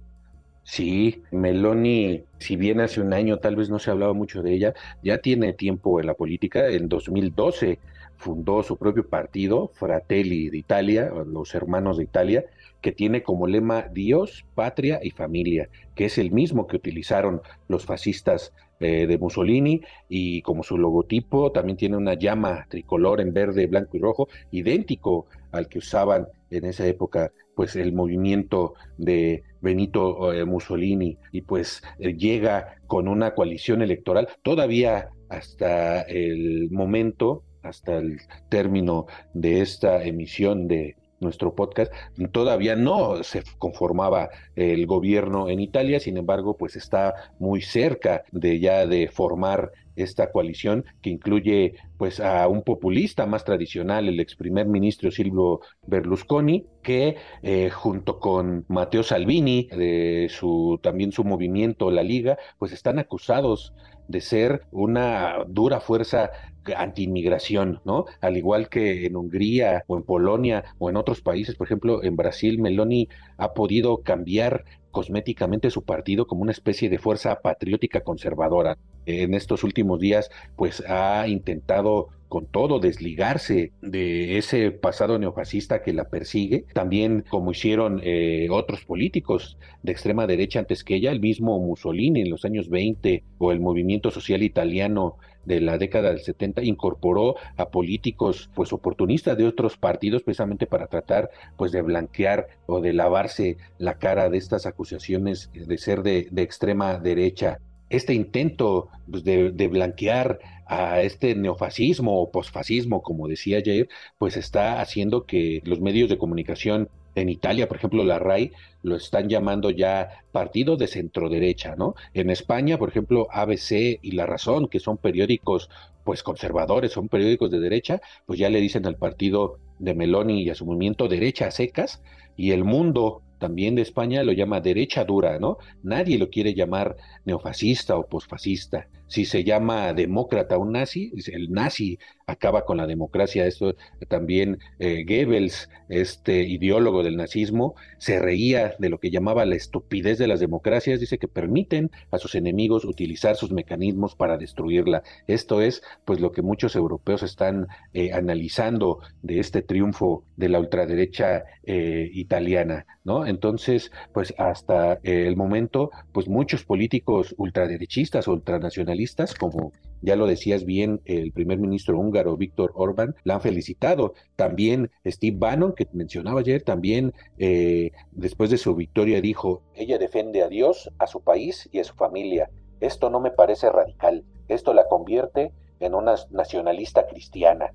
Sí, 0.63 1.21
Meloni, 1.31 2.23
si 2.39 2.55
bien 2.55 2.79
hace 2.79 3.01
un 3.01 3.13
año 3.13 3.37
tal 3.39 3.55
vez 3.55 3.69
no 3.69 3.79
se 3.79 3.91
hablaba 3.91 4.13
mucho 4.13 4.41
de 4.41 4.53
ella, 4.53 4.73
ya 5.03 5.17
tiene 5.17 5.53
tiempo 5.53 5.99
en 5.99 6.07
la 6.07 6.13
política. 6.13 6.67
En 6.69 6.87
2012 6.87 7.79
fundó 8.15 8.63
su 8.63 8.77
propio 8.77 9.07
partido, 9.07 9.67
Fratelli 9.73 10.49
de 10.49 10.57
Italia, 10.57 11.11
los 11.25 11.53
hermanos 11.53 11.97
de 11.97 12.05
Italia, 12.05 12.45
que 12.81 12.93
tiene 12.93 13.23
como 13.23 13.47
lema 13.47 13.83
Dios, 13.91 14.45
patria 14.55 14.99
y 15.03 15.11
familia, 15.11 15.69
que 15.95 16.05
es 16.05 16.17
el 16.17 16.31
mismo 16.31 16.65
que 16.65 16.77
utilizaron 16.77 17.41
los 17.67 17.85
fascistas 17.85 18.53
eh, 18.79 19.05
de 19.05 19.17
Mussolini 19.17 19.81
y 20.09 20.41
como 20.41 20.63
su 20.63 20.77
logotipo 20.77 21.51
también 21.51 21.77
tiene 21.77 21.97
una 21.97 22.13
llama 22.13 22.65
tricolor 22.69 23.19
en 23.21 23.33
verde, 23.33 23.67
blanco 23.67 23.97
y 23.97 23.99
rojo, 23.99 24.27
idéntico 24.51 25.27
al 25.51 25.67
que 25.67 25.79
usaban 25.79 26.27
en 26.49 26.65
esa 26.65 26.85
época 26.87 27.31
pues 27.55 27.75
el 27.75 27.93
movimiento 27.93 28.73
de, 28.97 29.43
Benito 29.63 30.33
eh, 30.33 30.45
Mussolini 30.45 31.17
y 31.31 31.41
pues 31.41 31.81
eh, 31.97 32.13
llega 32.15 32.75
con 32.85 33.07
una 33.07 33.33
coalición 33.33 33.81
electoral 33.81 34.27
todavía 34.43 35.09
hasta 35.29 36.01
el 36.01 36.69
momento, 36.69 37.43
hasta 37.63 37.97
el 37.97 38.19
término 38.49 39.07
de 39.33 39.61
esta 39.61 40.03
emisión 40.03 40.67
de 40.67 40.97
nuestro 41.23 41.55
podcast, 41.55 41.91
todavía 42.31 42.75
no 42.75 43.23
se 43.23 43.43
conformaba 43.57 44.29
el 44.55 44.85
gobierno 44.85 45.49
en 45.49 45.59
Italia, 45.59 45.99
sin 45.99 46.17
embargo, 46.17 46.57
pues 46.57 46.75
está 46.75 47.13
muy 47.39 47.61
cerca 47.61 48.23
de 48.31 48.59
ya 48.59 48.85
de 48.85 49.07
formar 49.07 49.71
esta 49.95 50.31
coalición 50.31 50.85
que 51.01 51.09
incluye 51.09 51.75
pues 51.97 52.19
a 52.19 52.47
un 52.47 52.63
populista 52.63 53.25
más 53.25 53.45
tradicional, 53.45 54.07
el 54.07 54.19
ex 54.19 54.35
primer 54.35 54.67
ministro 54.67 55.11
Silvio 55.11 55.61
Berlusconi, 55.85 56.65
que 56.81 57.15
eh, 57.41 57.69
junto 57.69 58.19
con 58.19 58.65
Matteo 58.67 59.03
Salvini, 59.03 59.67
de 59.67 60.27
su 60.29 60.79
también 60.81 61.11
su 61.11 61.23
movimiento 61.23 61.91
La 61.91 62.03
Liga, 62.03 62.37
pues 62.57 62.71
están 62.71 62.99
acusados 62.99 63.73
de 64.13 64.21
ser 64.21 64.61
una 64.71 65.43
dura 65.47 65.81
fuerza 65.81 66.31
anti-inmigración, 66.77 67.81
¿no? 67.83 68.05
Al 68.21 68.37
igual 68.37 68.69
que 68.69 69.05
en 69.05 69.17
Hungría 69.17 69.83
o 69.87 69.97
en 69.97 70.03
Polonia 70.03 70.63
o 70.77 70.89
en 70.89 70.95
otros 70.95 71.21
países, 71.21 71.55
por 71.55 71.67
ejemplo, 71.67 72.03
en 72.03 72.15
Brasil, 72.15 72.61
Meloni 72.61 73.09
ha 73.37 73.53
podido 73.53 73.97
cambiar 73.97 74.63
cosméticamente 74.91 75.71
su 75.71 75.83
partido 75.83 76.27
como 76.27 76.43
una 76.43 76.51
especie 76.51 76.87
de 76.89 76.99
fuerza 76.99 77.41
patriótica 77.41 78.01
conservadora. 78.01 78.77
En 79.05 79.33
estos 79.33 79.63
últimos 79.63 79.99
días, 79.99 80.29
pues 80.55 80.81
ha 80.87 81.27
intentado 81.27 82.09
con 82.33 82.47
todo 82.47 82.79
desligarse 82.79 83.73
de 83.83 84.39
ese 84.39 84.71
pasado 84.71 85.19
neofascista 85.19 85.83
que 85.83 85.93
la 85.93 86.05
persigue, 86.05 86.65
también 86.73 87.23
como 87.29 87.51
hicieron 87.51 88.01
eh, 88.03 88.47
otros 88.49 88.85
políticos 88.85 89.55
de 89.83 89.91
extrema 89.91 90.25
derecha 90.25 90.57
antes 90.57 90.83
que 90.83 90.95
ella, 90.95 91.11
el 91.11 91.19
mismo 91.19 91.59
Mussolini 91.59 92.21
en 92.21 92.31
los 92.31 92.43
años 92.43 92.69
20 92.69 93.21
o 93.37 93.51
el 93.51 93.59
movimiento 93.59 94.09
social 94.09 94.41
italiano 94.41 95.17
de 95.45 95.61
la 95.61 95.77
década 95.77 96.09
del 96.09 96.21
70 96.21 96.63
incorporó 96.63 97.35
a 97.55 97.69
políticos 97.69 98.49
pues 98.55 98.73
oportunistas 98.73 99.37
de 99.37 99.45
otros 99.45 99.77
partidos 99.77 100.23
precisamente 100.23 100.65
para 100.65 100.87
tratar 100.87 101.29
pues 101.55 101.71
de 101.71 101.83
blanquear 101.83 102.47
o 102.65 102.81
de 102.81 102.93
lavarse 102.93 103.57
la 103.77 103.99
cara 103.99 104.31
de 104.31 104.39
estas 104.39 104.65
acusaciones 104.65 105.51
de 105.53 105.77
ser 105.77 106.01
de, 106.01 106.29
extrema 106.37 106.97
derecha. 106.97 107.59
Este 107.91 108.15
intento 108.15 108.89
pues, 109.11 109.23
de, 109.23 109.51
de, 109.51 109.67
blanquear 109.67 110.39
a 110.65 111.01
este 111.01 111.35
neofascismo 111.35 112.21
o 112.21 112.31
posfascismo, 112.31 113.01
como 113.01 113.27
decía 113.27 113.61
Jair, 113.63 113.89
pues 114.17 114.37
está 114.37 114.81
haciendo 114.81 115.25
que 115.25 115.61
los 115.65 115.81
medios 115.81 116.09
de 116.09 116.17
comunicación 116.17 116.89
en 117.15 117.29
Italia, 117.29 117.67
por 117.67 117.77
ejemplo, 117.77 118.03
la 118.03 118.19
RAI 118.19 118.51
lo 118.81 118.95
están 118.95 119.29
llamando 119.29 119.69
ya 119.69 120.09
partido 120.31 120.77
de 120.77 120.87
centro 120.87 121.29
derecha, 121.29 121.75
¿no? 121.75 121.95
En 122.13 122.29
España, 122.29 122.77
por 122.77 122.89
ejemplo, 122.89 123.27
ABC 123.31 123.99
y 124.01 124.11
La 124.11 124.25
Razón, 124.25 124.67
que 124.67 124.79
son 124.79 124.97
periódicos 124.97 125.69
pues 126.03 126.23
conservadores, 126.23 126.91
son 126.91 127.07
periódicos 127.09 127.51
de 127.51 127.59
derecha, 127.59 128.01
pues 128.25 128.39
ya 128.39 128.49
le 128.49 128.59
dicen 128.59 128.85
al 128.85 128.97
partido 128.97 129.59
de 129.79 129.93
Meloni 129.93 130.43
y 130.43 130.49
a 130.49 130.55
su 130.55 130.65
movimiento 130.65 131.07
derecha 131.07 131.47
a 131.47 131.51
secas, 131.51 132.01
y 132.35 132.51
el 132.51 132.63
mundo 132.63 133.21
también 133.39 133.75
de 133.75 133.81
España 133.81 134.23
lo 134.23 134.31
llama 134.31 134.61
derecha 134.61 135.05
dura, 135.05 135.37
¿no? 135.39 135.57
Nadie 135.83 136.17
lo 136.17 136.29
quiere 136.29 136.53
llamar 136.53 136.95
neofascista 137.25 137.97
o 137.97 138.07
posfascista. 138.07 138.87
Si 139.13 139.25
se 139.25 139.43
llama 139.43 139.93
demócrata 139.93 140.57
un 140.57 140.71
nazi, 140.71 141.11
el 141.27 141.51
nazi 141.51 141.99
acaba 142.25 142.65
con 142.65 142.77
la 142.77 142.87
democracia. 142.87 143.45
Esto 143.45 143.75
también 144.07 144.57
eh, 144.79 145.05
Goebbels, 145.07 145.69
este 145.87 146.41
ideólogo 146.41 147.03
del 147.03 147.17
nazismo, 147.17 147.75
se 147.99 148.17
reía 148.19 148.73
de 148.79 148.89
lo 148.89 148.99
que 148.99 149.11
llamaba 149.11 149.45
la 149.45 149.53
estupidez 149.55 150.17
de 150.17 150.27
las 150.27 150.39
democracias. 150.39 150.99
Dice 150.99 151.19
que 151.19 151.27
permiten 151.27 151.91
a 152.09 152.17
sus 152.17 152.33
enemigos 152.33 152.85
utilizar 152.85 153.35
sus 153.35 153.51
mecanismos 153.51 154.15
para 154.15 154.39
destruirla. 154.39 155.03
Esto 155.27 155.61
es, 155.61 155.83
pues, 156.05 156.19
lo 156.19 156.31
que 156.31 156.41
muchos 156.41 156.75
europeos 156.75 157.21
están 157.21 157.67
eh, 157.93 158.13
analizando 158.13 158.97
de 159.21 159.39
este 159.39 159.61
triunfo 159.61 160.23
de 160.37 160.49
la 160.49 160.59
ultraderecha 160.59 161.43
eh, 161.65 162.09
italiana, 162.13 162.87
¿no? 163.03 163.27
Entonces, 163.27 163.91
pues, 164.11 164.33
hasta 164.39 164.99
el 165.03 165.35
momento, 165.35 165.91
pues, 166.11 166.27
muchos 166.27 166.63
políticos 166.63 167.35
ultraderechistas 167.37 168.27
o 168.27 168.33
ultranacionalistas, 168.33 169.02
como 169.39 169.71
ya 170.03 170.17
lo 170.17 170.27
decías 170.27 170.65
bien, 170.65 171.01
el 171.05 171.31
primer 171.31 171.59
ministro 171.59 171.97
húngaro 171.97 172.35
Víctor 172.35 172.73
Orbán 172.75 173.15
la 173.23 173.35
han 173.35 173.41
felicitado. 173.41 174.13
También 174.35 174.91
Steve 175.05 175.37
Bannon, 175.39 175.73
que 175.73 175.87
mencionaba 175.93 176.41
ayer, 176.41 176.61
también 176.61 177.13
eh, 177.37 177.91
después 178.11 178.49
de 178.49 178.57
su 178.57 178.75
victoria 178.75 179.21
dijo, 179.21 179.63
ella 179.75 179.97
defiende 179.97 180.43
a 180.43 180.49
Dios, 180.49 180.91
a 180.99 181.07
su 181.07 181.21
país 181.21 181.69
y 181.71 181.79
a 181.79 181.85
su 181.85 181.95
familia. 181.95 182.49
Esto 182.81 183.09
no 183.09 183.21
me 183.21 183.31
parece 183.31 183.69
radical. 183.69 184.25
Esto 184.49 184.73
la 184.73 184.89
convierte 184.89 185.53
en 185.79 185.95
una 185.95 186.15
nacionalista 186.31 187.07
cristiana. 187.07 187.73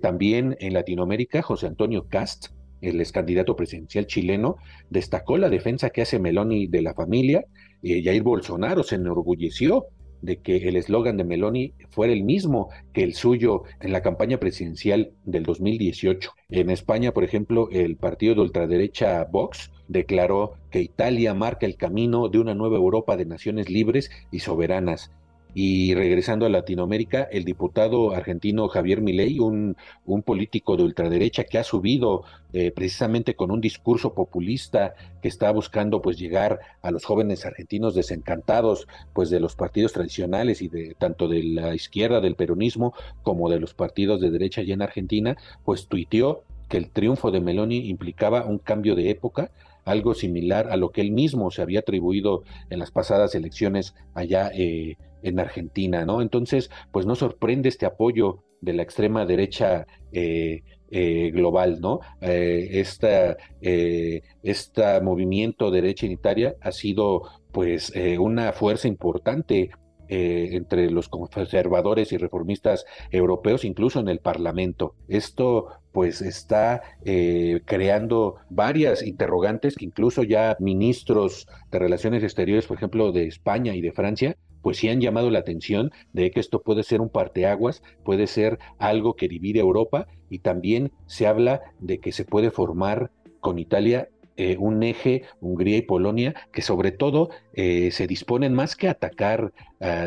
También 0.00 0.56
en 0.60 0.72
Latinoamérica, 0.72 1.42
José 1.42 1.66
Antonio 1.66 2.06
Cast, 2.08 2.46
el 2.80 2.98
ex 3.00 3.12
candidato 3.12 3.56
presidencial 3.56 4.06
chileno, 4.06 4.56
destacó 4.88 5.36
la 5.36 5.50
defensa 5.50 5.90
que 5.90 6.00
hace 6.00 6.18
Meloni 6.18 6.66
de 6.66 6.80
la 6.80 6.94
familia. 6.94 7.44
Eh, 7.82 8.02
Jair 8.02 8.22
Bolsonaro 8.22 8.82
se 8.84 8.94
enorgulleció 8.94 9.88
de 10.22 10.40
que 10.40 10.56
el 10.68 10.76
eslogan 10.76 11.16
de 11.16 11.24
Meloni 11.24 11.74
fuera 11.90 12.12
el 12.12 12.24
mismo 12.24 12.70
que 12.92 13.02
el 13.02 13.14
suyo 13.14 13.62
en 13.80 13.92
la 13.92 14.02
campaña 14.02 14.38
presidencial 14.38 15.12
del 15.24 15.44
2018. 15.44 16.32
En 16.50 16.70
España, 16.70 17.12
por 17.12 17.24
ejemplo, 17.24 17.68
el 17.70 17.96
partido 17.96 18.34
de 18.34 18.40
ultraderecha 18.42 19.24
Vox 19.24 19.70
declaró 19.88 20.54
que 20.70 20.80
Italia 20.80 21.34
marca 21.34 21.66
el 21.66 21.76
camino 21.76 22.28
de 22.28 22.38
una 22.38 22.54
nueva 22.54 22.76
Europa 22.76 23.16
de 23.16 23.26
naciones 23.26 23.70
libres 23.70 24.10
y 24.30 24.40
soberanas 24.40 25.10
y 25.54 25.94
regresando 25.94 26.46
a 26.46 26.48
Latinoamérica, 26.48 27.22
el 27.30 27.44
diputado 27.44 28.14
argentino 28.14 28.68
Javier 28.68 29.00
Milei, 29.00 29.38
un, 29.40 29.76
político 30.24 30.76
de 30.76 30.84
ultraderecha 30.84 31.44
que 31.44 31.58
ha 31.58 31.64
subido 31.64 32.24
eh, 32.52 32.70
precisamente 32.70 33.34
con 33.34 33.50
un 33.50 33.60
discurso 33.60 34.14
populista 34.14 34.94
que 35.22 35.28
está 35.28 35.50
buscando 35.50 36.02
pues 36.02 36.18
llegar 36.18 36.60
a 36.82 36.90
los 36.90 37.04
jóvenes 37.04 37.46
argentinos 37.46 37.94
desencantados 37.94 38.88
pues 39.12 39.30
de 39.30 39.40
los 39.40 39.54
partidos 39.56 39.92
tradicionales 39.92 40.60
y 40.60 40.68
de 40.68 40.94
tanto 40.98 41.28
de 41.28 41.42
la 41.42 41.74
izquierda 41.74 42.20
del 42.20 42.34
peronismo 42.34 42.94
como 43.22 43.48
de 43.48 43.60
los 43.60 43.74
partidos 43.74 44.20
de 44.20 44.30
derecha 44.30 44.60
allá 44.60 44.74
en 44.74 44.82
Argentina, 44.82 45.36
pues 45.64 45.86
tuiteó 45.86 46.44
que 46.68 46.76
el 46.76 46.90
triunfo 46.90 47.30
de 47.30 47.40
Meloni 47.40 47.88
implicaba 47.88 48.44
un 48.44 48.58
cambio 48.58 48.94
de 48.94 49.10
época, 49.10 49.50
algo 49.84 50.14
similar 50.14 50.68
a 50.70 50.76
lo 50.76 50.90
que 50.90 51.00
él 51.00 51.10
mismo 51.10 51.50
se 51.50 51.62
había 51.62 51.80
atribuido 51.80 52.42
en 52.68 52.78
las 52.78 52.90
pasadas 52.90 53.34
elecciones 53.34 53.94
allá 54.14 54.50
eh, 54.54 54.96
en 55.22 55.40
Argentina, 55.40 56.04
¿no? 56.04 56.22
Entonces, 56.22 56.70
pues 56.92 57.06
no 57.06 57.14
sorprende 57.14 57.68
este 57.68 57.86
apoyo 57.86 58.44
de 58.60 58.72
la 58.72 58.82
extrema 58.82 59.24
derecha 59.24 59.86
eh, 60.12 60.62
eh, 60.90 61.30
global, 61.32 61.80
¿no? 61.80 62.00
Eh, 62.20 62.68
esta, 62.72 63.36
este 63.60 65.00
movimiento 65.00 65.70
derecha 65.70 66.06
en 66.06 66.12
Italia 66.12 66.54
ha 66.60 66.72
sido 66.72 67.22
pues 67.52 67.92
una 68.18 68.52
fuerza 68.52 68.88
importante 68.88 69.70
entre 70.10 70.90
los 70.90 71.10
conservadores 71.10 72.12
y 72.12 72.16
reformistas 72.16 72.86
europeos, 73.10 73.64
incluso 73.64 74.00
en 74.00 74.08
el 74.08 74.20
Parlamento. 74.20 74.94
Esto 75.06 75.66
pues 75.92 76.22
está 76.22 76.82
creando 77.02 78.36
varias 78.48 79.02
interrogantes 79.02 79.76
que 79.76 79.84
incluso 79.84 80.22
ya 80.22 80.56
ministros 80.60 81.46
de 81.70 81.78
Relaciones 81.78 82.22
Exteriores, 82.22 82.66
por 82.66 82.78
ejemplo, 82.78 83.12
de 83.12 83.26
España 83.26 83.74
y 83.74 83.82
de 83.82 83.92
Francia, 83.92 84.36
pues 84.68 84.76
sí 84.76 84.90
han 84.90 85.00
llamado 85.00 85.30
la 85.30 85.38
atención 85.38 85.92
de 86.12 86.30
que 86.30 86.40
esto 86.40 86.60
puede 86.60 86.82
ser 86.82 87.00
un 87.00 87.08
parteaguas, 87.08 87.82
puede 88.04 88.26
ser 88.26 88.58
algo 88.76 89.16
que 89.16 89.26
divide 89.26 89.60
Europa 89.60 90.08
y 90.28 90.40
también 90.40 90.92
se 91.06 91.26
habla 91.26 91.62
de 91.78 92.00
que 92.00 92.12
se 92.12 92.26
puede 92.26 92.50
formar 92.50 93.10
con 93.40 93.58
Italia 93.58 94.10
eh, 94.36 94.58
un 94.58 94.82
eje, 94.82 95.22
Hungría 95.40 95.78
y 95.78 95.80
Polonia, 95.80 96.34
que 96.52 96.60
sobre 96.60 96.92
todo 96.92 97.30
eh, 97.54 97.90
se 97.92 98.06
disponen 98.06 98.52
más 98.52 98.76
que 98.76 98.90
atacar, 98.90 99.54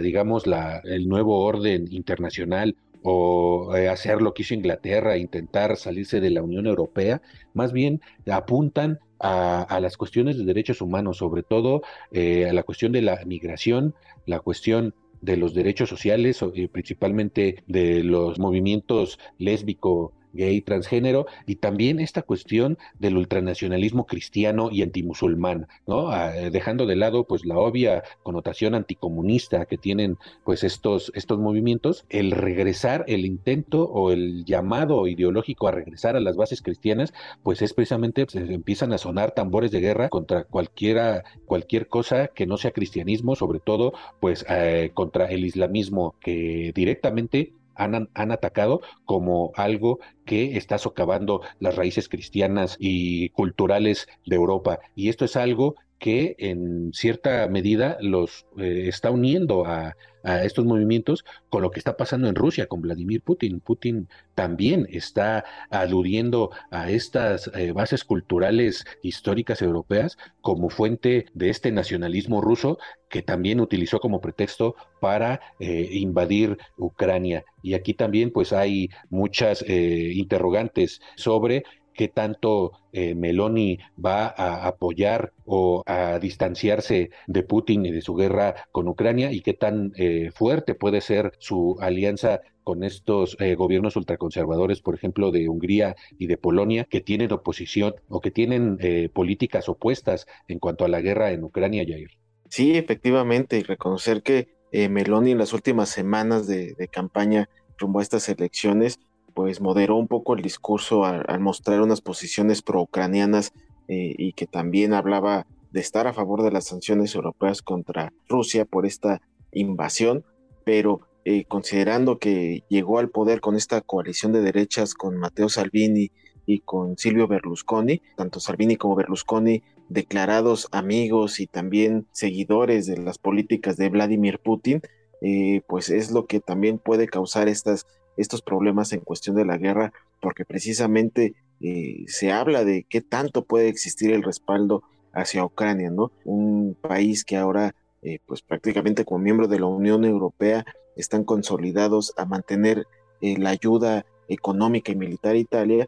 digamos, 0.03 0.45
la, 0.45 0.79
el 0.83 1.09
nuevo 1.09 1.43
orden 1.43 1.87
internacional 1.89 2.75
o 3.01 3.75
eh, 3.75 3.89
hacer 3.89 4.21
lo 4.21 4.33
que 4.33 4.43
hizo 4.43 4.53
Inglaterra, 4.53 5.17
intentar 5.17 5.75
salirse 5.75 6.19
de 6.21 6.29
la 6.29 6.43
Unión 6.43 6.67
Europea, 6.67 7.21
más 7.53 7.73
bien 7.73 8.01
apuntan 8.29 8.99
a, 9.21 9.79
las 9.79 9.97
cuestiones 9.97 10.37
de 10.37 10.45
derechos 10.45 10.81
humanos, 10.81 11.17
sobre 11.17 11.43
todo 11.43 11.81
eh, 12.11 12.49
a 12.49 12.53
la 12.53 12.63
cuestión 12.63 12.91
de 12.91 13.01
la 13.01 13.23
migración, 13.25 13.93
la 14.25 14.39
cuestión 14.39 14.95
de 15.21 15.37
los 15.37 15.53
derechos 15.53 15.89
sociales, 15.89 16.43
y 16.53 16.67
principalmente 16.67 17.63
de 17.67 18.03
los 18.03 18.39
movimientos 18.39 19.19
lésbico, 19.37 20.13
gay, 20.33 20.61
transgénero, 20.61 21.25
y 21.45 21.55
también 21.55 21.99
esta 21.99 22.21
cuestión 22.21 22.77
del 22.99 23.17
ultranacionalismo 23.17 24.05
cristiano 24.05 24.69
y 24.71 24.81
antimusulmán, 24.81 25.67
¿no? 25.87 26.09
Ah, 26.09 26.31
dejando 26.31 26.85
de 26.85 26.95
lado 26.95 27.25
pues 27.25 27.45
la 27.45 27.57
obvia 27.57 28.03
connotación 28.23 28.75
anticomunista 28.75 29.65
que 29.65 29.77
tienen 29.77 30.17
pues 30.43 30.63
estos, 30.63 31.11
estos 31.15 31.39
movimientos, 31.39 32.05
el 32.09 32.31
regresar, 32.31 33.03
el 33.07 33.25
intento 33.25 33.83
o 33.83 34.11
el 34.11 34.45
llamado 34.45 35.07
ideológico 35.07 35.67
a 35.67 35.71
regresar 35.71 36.15
a 36.15 36.19
las 36.19 36.35
bases 36.35 36.61
cristianas, 36.61 37.13
pues 37.43 37.61
es 37.61 37.73
precisamente, 37.73 38.25
pues, 38.25 38.49
empiezan 38.49 38.93
a 38.93 38.97
sonar 38.97 39.31
tambores 39.31 39.71
de 39.71 39.79
guerra 39.79 40.09
contra 40.09 40.43
cualquiera, 40.43 41.23
cualquier 41.45 41.87
cosa 41.87 42.27
que 42.27 42.45
no 42.45 42.57
sea 42.57 42.71
cristianismo, 42.71 43.35
sobre 43.35 43.59
todo 43.59 43.93
pues 44.19 44.45
eh, 44.49 44.91
contra 44.93 45.25
el 45.27 45.45
islamismo 45.45 46.15
que 46.19 46.71
directamente 46.75 47.53
han, 47.75 48.09
han, 48.13 48.31
atacado 48.31 48.81
como 49.05 49.51
algo 49.55 49.99
que 50.25 50.57
está 50.57 50.77
socavando 50.77 51.41
las 51.59 51.75
raíces 51.75 52.09
cristianas 52.09 52.77
y 52.79 53.29
culturales 53.29 54.07
de 54.25 54.35
Europa. 54.35 54.79
Y 54.95 55.09
esto 55.09 55.25
es 55.25 55.35
algo 55.35 55.75
que 56.01 56.35
en 56.39 56.91
cierta 56.93 57.47
medida 57.47 57.95
los 58.01 58.47
eh, 58.57 58.85
está 58.87 59.11
uniendo 59.11 59.65
a, 59.65 59.95
estos 60.43 60.65
movimientos 60.65 61.25
con 61.49 61.63
lo 61.63 61.71
que 61.71 61.79
está 61.79 61.97
pasando 61.97 62.27
en 62.27 62.35
Rusia 62.35 62.67
con 62.67 62.81
Vladimir 62.81 63.23
Putin. 63.23 63.59
Putin 63.59 64.07
también 64.35 64.87
está 64.91 65.43
aludiendo 65.71 66.51
a 66.69 66.91
estas 66.91 67.49
eh, 67.55 67.71
bases 67.71 68.03
culturales 68.03 68.85
históricas 69.01 69.63
europeas 69.63 70.19
como 70.41 70.69
fuente 70.69 71.25
de 71.33 71.49
este 71.49 71.71
nacionalismo 71.71 72.39
ruso 72.39 72.77
que 73.09 73.23
también 73.23 73.59
utilizó 73.59 73.99
como 73.99 74.21
pretexto 74.21 74.75
para 74.99 75.41
eh, 75.59 75.89
invadir 75.91 76.59
Ucrania. 76.77 77.43
Y 77.63 77.73
aquí 77.73 77.95
también 77.95 78.29
pues 78.29 78.53
hay 78.53 78.91
muchas 79.09 79.65
interrogantes 79.67 81.01
sobre 81.15 81.63
qué 82.01 82.07
tanto 82.07 82.71
eh, 82.93 83.13
Meloni 83.13 83.77
va 84.03 84.25
a 84.25 84.65
apoyar 84.65 85.33
o 85.45 85.83
a 85.85 86.17
distanciarse 86.17 87.11
de 87.27 87.43
Putin 87.43 87.85
y 87.85 87.91
de 87.91 88.01
su 88.01 88.15
guerra 88.15 88.55
con 88.71 88.87
Ucrania 88.87 89.31
y 89.31 89.41
qué 89.41 89.53
tan 89.53 89.91
eh, 89.97 90.31
fuerte 90.33 90.73
puede 90.73 91.01
ser 91.01 91.33
su 91.37 91.77
alianza 91.79 92.41
con 92.63 92.83
estos 92.83 93.37
eh, 93.39 93.53
gobiernos 93.53 93.95
ultraconservadores, 93.97 94.81
por 94.81 94.95
ejemplo, 94.95 95.29
de 95.29 95.47
Hungría 95.47 95.95
y 96.17 96.25
de 96.25 96.37
Polonia, 96.37 96.85
que 96.85 97.01
tienen 97.01 97.31
oposición 97.33 97.93
o 98.09 98.19
que 98.19 98.31
tienen 98.31 98.79
eh, 98.79 99.09
políticas 99.13 99.69
opuestas 99.69 100.25
en 100.47 100.57
cuanto 100.57 100.85
a 100.85 100.87
la 100.87 101.01
guerra 101.01 101.29
en 101.33 101.43
Ucrania, 101.43 101.85
Jair. 101.87 102.09
Sí, 102.49 102.75
efectivamente, 102.75 103.59
y 103.59 103.61
reconocer 103.61 104.23
que 104.23 104.55
eh, 104.71 104.89
Meloni 104.89 105.33
en 105.33 105.37
las 105.37 105.53
últimas 105.53 105.89
semanas 105.89 106.47
de, 106.47 106.73
de 106.73 106.87
campaña 106.87 107.47
rumbo 107.77 107.99
a 107.99 108.01
estas 108.01 108.27
elecciones 108.27 108.99
pues 109.33 109.61
moderó 109.61 109.95
un 109.95 110.07
poco 110.07 110.35
el 110.35 110.41
discurso 110.41 111.05
al, 111.05 111.39
mostrar 111.39 111.81
unas 111.81 112.01
posiciones 112.01 112.61
pro-ucranianas 112.61 113.53
eh, 113.87 114.13
y 114.17 114.33
que 114.33 114.47
también 114.47 114.93
hablaba 114.93 115.47
de 115.71 115.79
estar 115.79 116.07
a 116.07 116.13
favor 116.13 116.43
de 116.43 116.51
las 116.51 116.65
sanciones 116.65 117.15
europeas 117.15 117.61
contra 117.61 118.13
Rusia 118.27 118.65
por 118.65 118.85
esta 118.85 119.21
invasión, 119.51 120.25
pero 120.65 121.01
eh, 121.23 121.45
considerando 121.45 122.17
que 122.17 122.63
llegó 122.67 122.99
al 122.99 123.09
poder 123.09 123.41
con 123.41 123.55
esta 123.55 123.81
coalición 123.81 124.31
de 124.31 124.41
derechas 124.41 124.93
con 124.93 125.17
Matteo 125.17 125.49
Salvini 125.49 126.11
y 126.45 126.59
con 126.59 126.97
Silvio 126.97 127.27
Berlusconi, 127.27 128.01
tanto 128.17 128.39
Salvini 128.39 128.75
como 128.75 128.95
Berlusconi 128.95 129.61
declarados 129.89 130.67
amigos 130.71 131.39
y 131.39 131.47
también 131.47 132.07
seguidores 132.11 132.87
de 132.87 132.97
las 132.97 133.17
políticas 133.17 133.77
de 133.77 133.89
Vladimir 133.89 134.39
Putin, 134.39 134.81
eh, 135.21 135.61
pues 135.67 135.89
es 135.89 136.11
lo 136.11 136.25
que 136.25 136.39
también 136.39 136.79
puede 136.79 137.07
causar 137.07 137.47
estas 137.47 137.85
estos 138.17 138.41
problemas 138.41 138.93
en 138.93 139.01
cuestión 139.01 139.35
de 139.35 139.45
la 139.45 139.57
guerra, 139.57 139.93
porque 140.21 140.45
precisamente 140.45 141.33
eh, 141.61 142.03
se 142.07 142.31
habla 142.31 142.63
de 142.63 142.85
qué 142.89 143.01
tanto 143.01 143.43
puede 143.43 143.69
existir 143.69 144.11
el 144.11 144.23
respaldo 144.23 144.83
hacia 145.13 145.45
Ucrania, 145.45 145.89
¿no? 145.89 146.11
Un 146.25 146.75
país 146.79 147.23
que 147.25 147.37
ahora, 147.37 147.75
eh, 148.01 148.19
pues 148.25 148.41
prácticamente 148.41 149.05
como 149.05 149.19
miembro 149.19 149.47
de 149.47 149.59
la 149.59 149.67
Unión 149.67 150.05
Europea, 150.05 150.65
están 150.95 151.23
consolidados 151.23 152.13
a 152.17 152.25
mantener 152.25 152.85
eh, 153.21 153.37
la 153.37 153.51
ayuda 153.51 154.05
económica 154.27 154.91
y 154.91 154.95
militar 154.95 155.35
a 155.35 155.39
Italia. 155.39 155.87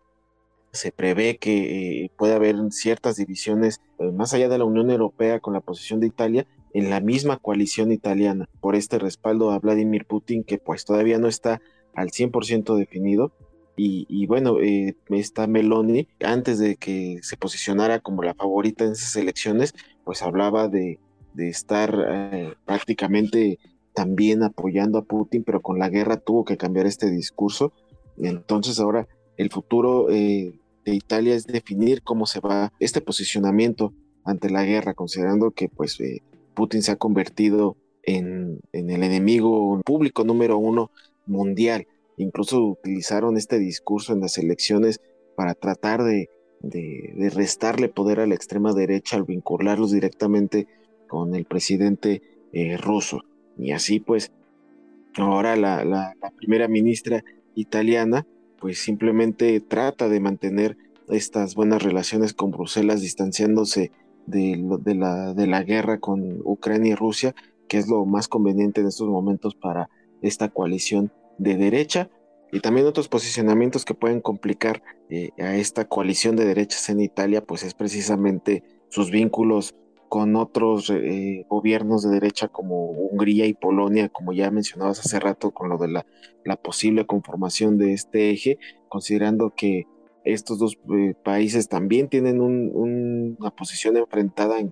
Se 0.71 0.91
prevé 0.91 1.37
que 1.37 2.03
eh, 2.03 2.11
puede 2.17 2.33
haber 2.33 2.55
ciertas 2.71 3.15
divisiones 3.17 3.81
más 4.13 4.33
allá 4.33 4.49
de 4.49 4.57
la 4.57 4.65
Unión 4.65 4.89
Europea 4.89 5.39
con 5.39 5.53
la 5.53 5.61
posición 5.61 5.99
de 5.99 6.07
Italia 6.07 6.47
en 6.73 6.89
la 6.89 6.99
misma 6.99 7.37
coalición 7.37 7.91
italiana 7.91 8.49
por 8.59 8.75
este 8.75 8.97
respaldo 8.97 9.51
a 9.51 9.59
Vladimir 9.59 10.05
Putin 10.05 10.43
que 10.43 10.57
pues 10.57 10.83
todavía 10.83 11.19
no 11.19 11.27
está 11.27 11.61
al 11.95 12.09
100% 12.09 12.75
definido. 12.75 13.31
Y, 13.75 14.27
bueno, 14.27 14.59
eh, 14.59 14.95
esta 15.09 15.47
Meloni, 15.47 16.07
antes 16.23 16.59
de 16.59 16.75
que 16.75 17.19
se 17.23 17.37
posicionara 17.37 17.99
como 17.99 18.21
la 18.21 18.35
favorita 18.35 18.85
en 18.85 18.91
esas 18.91 19.15
elecciones, 19.15 19.73
pues 20.03 20.21
hablaba 20.21 20.67
de, 20.67 20.99
de 21.33 21.49
estar 21.49 22.05
eh, 22.07 22.53
prácticamente 22.65 23.57
también 23.93 24.43
apoyando 24.43 24.97
a 24.97 25.03
Putin, 25.03 25.43
pero 25.43 25.61
con 25.61 25.79
la 25.79 25.89
guerra 25.89 26.17
tuvo 26.17 26.45
que 26.45 26.57
cambiar 26.57 26.85
este 26.85 27.09
discurso. 27.09 27.73
Entonces 28.17 28.79
ahora 28.79 29.07
el 29.37 29.49
futuro 29.49 30.09
eh, 30.09 30.53
de 30.85 30.95
Italia 30.95 31.35
es 31.35 31.45
definir 31.45 32.03
cómo 32.03 32.25
se 32.25 32.39
va 32.39 32.71
este 32.79 33.01
posicionamiento 33.01 33.93
ante 34.23 34.49
la 34.49 34.63
guerra, 34.63 34.93
considerando 34.93 35.51
que 35.51 35.69
pues 35.69 35.99
eh, 35.99 36.21
Putin 36.53 36.81
se 36.81 36.91
ha 36.91 36.95
convertido 36.95 37.77
en, 38.03 38.59
en 38.71 38.89
el 38.89 39.03
enemigo 39.03 39.81
público 39.85 40.23
número 40.23 40.57
uno 40.57 40.91
mundial. 41.25 41.87
Incluso 42.17 42.63
utilizaron 42.63 43.37
este 43.37 43.59
discurso 43.59 44.13
en 44.13 44.21
las 44.21 44.37
elecciones 44.37 45.01
para 45.35 45.55
tratar 45.55 46.03
de, 46.03 46.29
de, 46.61 47.29
restarle 47.33 47.89
poder 47.89 48.19
a 48.19 48.27
la 48.27 48.35
extrema 48.35 48.73
derecha 48.73 49.17
al 49.17 49.23
vincularlos 49.23 49.91
directamente 49.91 50.67
con 51.07 51.35
el 51.35 51.45
presidente 51.45 52.21
eh, 52.51 52.77
ruso. 52.77 53.23
Y 53.57 53.71
así 53.71 53.99
pues, 53.99 54.31
ahora 55.17 55.55
la, 55.55 55.83
la, 55.83 56.15
la, 56.21 56.31
primera 56.31 56.67
ministra 56.67 57.23
italiana 57.55 58.25
pues 58.59 58.79
simplemente 58.79 59.59
trata 59.59 60.07
de 60.07 60.19
mantener 60.19 60.77
estas 61.09 61.53
buenas 61.53 61.83
relaciones 61.83 62.33
con 62.33 62.51
Bruselas 62.51 63.01
distanciándose 63.01 63.91
de, 64.25 64.63
de, 64.79 64.95
la, 64.95 65.33
de 65.33 65.47
la 65.47 65.63
guerra 65.63 65.99
con 65.99 66.39
Ucrania 66.45 66.93
y 66.93 66.95
Rusia, 66.95 67.35
que 67.67 67.77
es 67.77 67.89
lo 67.89 68.05
más 68.05 68.29
conveniente 68.29 68.79
en 68.79 68.87
estos 68.87 69.09
momentos 69.09 69.53
para 69.55 69.89
esta 70.23 70.49
coalición 70.49 71.11
de 71.37 71.57
derecha 71.57 72.09
y 72.51 72.59
también 72.59 72.85
otros 72.85 73.09
posicionamientos 73.09 73.83
que 73.83 73.95
pueden 73.95 74.21
complicar 74.21 74.83
eh, 75.09 75.31
a 75.39 75.55
esta 75.55 75.85
coalición 75.85 76.35
de 76.35 76.45
derechas 76.45 76.87
en 76.89 77.01
Italia, 77.01 77.43
pues 77.43 77.63
es 77.63 77.73
precisamente 77.73 78.63
sus 78.89 79.09
vínculos 79.09 79.75
con 80.07 80.35
otros 80.35 80.91
eh, 80.91 81.47
gobiernos 81.49 82.03
de 82.03 82.11
derecha 82.11 82.47
como 82.47 82.91
Hungría 82.91 83.47
y 83.47 83.55
Polonia, 83.55 84.09
como 84.09 84.33
ya 84.33 84.51
mencionabas 84.51 84.99
hace 84.99 85.19
rato 85.19 85.49
con 85.49 85.69
lo 85.69 85.79
de 85.79 85.87
la, 85.87 86.05
posible 86.57 87.07
conformación 87.07 87.79
de 87.79 87.93
este 87.93 88.29
eje, 88.29 88.59
considerando 88.87 89.55
que 89.55 89.85
estos 90.23 90.59
dos 90.59 90.77
eh, 90.95 91.15
países 91.23 91.67
también 91.67 92.07
tienen 92.07 92.39
un, 92.39 92.69
un, 92.71 93.35
una 93.39 93.49
posición 93.49 93.97
enfrentada 93.97 94.59
en 94.59 94.69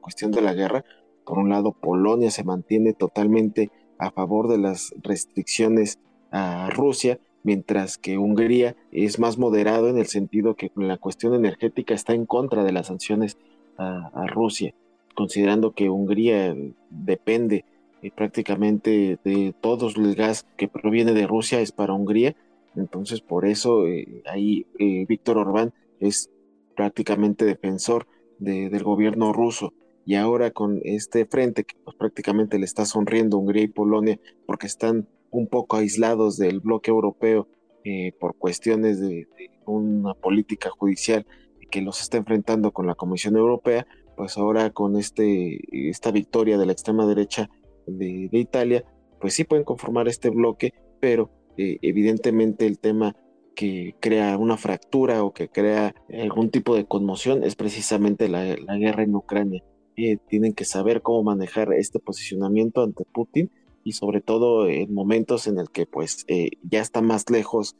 cuestión 0.00 0.32
de 0.32 0.42
la 0.42 0.54
guerra. 0.54 0.84
Por 1.24 1.38
un 1.38 1.50
lado, 1.50 1.72
Polonia 1.80 2.32
se 2.32 2.42
mantiene 2.42 2.92
totalmente 2.92 3.70
a 4.02 4.10
favor 4.10 4.48
de 4.48 4.58
las 4.58 4.92
restricciones 5.00 6.00
a 6.32 6.70
Rusia, 6.70 7.20
mientras 7.44 7.98
que 7.98 8.18
Hungría 8.18 8.74
es 8.90 9.20
más 9.20 9.38
moderado 9.38 9.88
en 9.88 9.96
el 9.96 10.06
sentido 10.06 10.56
que 10.56 10.72
la 10.74 10.96
cuestión 10.96 11.34
energética 11.34 11.94
está 11.94 12.12
en 12.12 12.26
contra 12.26 12.64
de 12.64 12.72
las 12.72 12.88
sanciones 12.88 13.38
a, 13.78 14.26
Rusia, 14.26 14.74
considerando 15.14 15.72
que 15.72 15.88
Hungría 15.88 16.54
depende 16.90 17.64
eh, 18.02 18.10
prácticamente 18.14 19.18
de 19.24 19.54
todo 19.60 19.88
el 19.88 20.14
gas 20.14 20.46
que 20.56 20.68
proviene 20.68 21.12
de 21.12 21.26
Rusia 21.26 21.60
es 21.60 21.70
para 21.72 21.94
Hungría, 21.94 22.34
entonces 22.74 23.20
por 23.20 23.46
eso 23.46 23.86
eh, 23.86 24.22
ahí 24.26 24.66
eh, 24.78 25.04
Víctor 25.08 25.38
Orbán 25.38 25.72
es 26.00 26.30
prácticamente 26.76 27.44
defensor 27.44 28.06
de, 28.38 28.68
del 28.68 28.82
gobierno 28.82 29.32
ruso 29.32 29.72
y 30.04 30.16
ahora 30.16 30.50
con 30.50 30.80
este 30.84 31.26
frente 31.26 31.64
que 31.64 31.76
pues, 31.84 31.96
prácticamente 31.96 32.58
le 32.58 32.64
está 32.64 32.84
sonriendo 32.84 33.38
Hungría 33.38 33.64
y 33.64 33.68
Polonia 33.68 34.18
porque 34.46 34.66
están 34.66 35.08
un 35.30 35.46
poco 35.46 35.76
aislados 35.76 36.36
del 36.36 36.60
bloque 36.60 36.90
europeo 36.90 37.48
eh, 37.84 38.12
por 38.18 38.36
cuestiones 38.36 39.00
de, 39.00 39.26
una 39.64 40.14
política 40.14 40.70
judicial 40.70 41.24
que 41.70 41.82
los 41.82 42.00
está 42.00 42.18
enfrentando 42.18 42.72
con 42.72 42.86
la 42.86 42.96
Comisión 42.96 43.36
Europea, 43.36 43.86
pues 44.16 44.36
ahora 44.36 44.70
con 44.70 44.96
este, 44.96 45.60
esta 45.88 46.10
victoria 46.10 46.58
de 46.58 46.66
la 46.66 46.72
extrema 46.72 47.06
derecha 47.06 47.48
de, 47.86 48.28
Italia, 48.32 48.84
pues 49.20 49.34
sí 49.34 49.44
pueden 49.44 49.64
conformar 49.64 50.08
este 50.08 50.30
bloque, 50.30 50.74
pero 51.00 51.30
eh, 51.56 51.78
evidentemente 51.80 52.66
el 52.66 52.78
tema 52.78 53.14
que 53.54 53.94
crea 54.00 54.36
una 54.36 54.56
fractura 54.56 55.22
o 55.22 55.32
que 55.32 55.48
crea 55.48 55.94
algún 56.12 56.50
tipo 56.50 56.74
de 56.74 56.86
conmoción 56.86 57.44
es 57.44 57.54
precisamente 57.54 58.28
la 58.28 58.56
guerra 58.76 59.04
en 59.04 59.14
Ucrania 59.14 59.62
eh, 59.96 60.18
tienen 60.28 60.54
que 60.54 60.64
saber 60.64 61.02
cómo 61.02 61.22
manejar 61.22 61.72
este 61.72 61.98
posicionamiento 61.98 62.82
ante 62.82 63.04
Putin 63.04 63.50
y 63.84 63.92
sobre 63.92 64.20
todo 64.20 64.68
en 64.68 64.92
momentos 64.94 65.46
en 65.46 65.58
el 65.58 65.70
que 65.70 65.86
pues 65.86 66.24
eh, 66.28 66.50
ya 66.62 66.80
está 66.80 67.02
más 67.02 67.28
lejos 67.30 67.76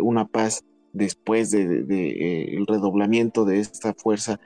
una 0.00 0.28
paz 0.28 0.64
después 0.94 1.50
del 1.50 1.86
de, 1.86 2.54
el 2.56 2.66
redoblamiento 2.66 3.44
de 3.44 3.58
esta 3.58 3.92
fuerza 3.92 4.40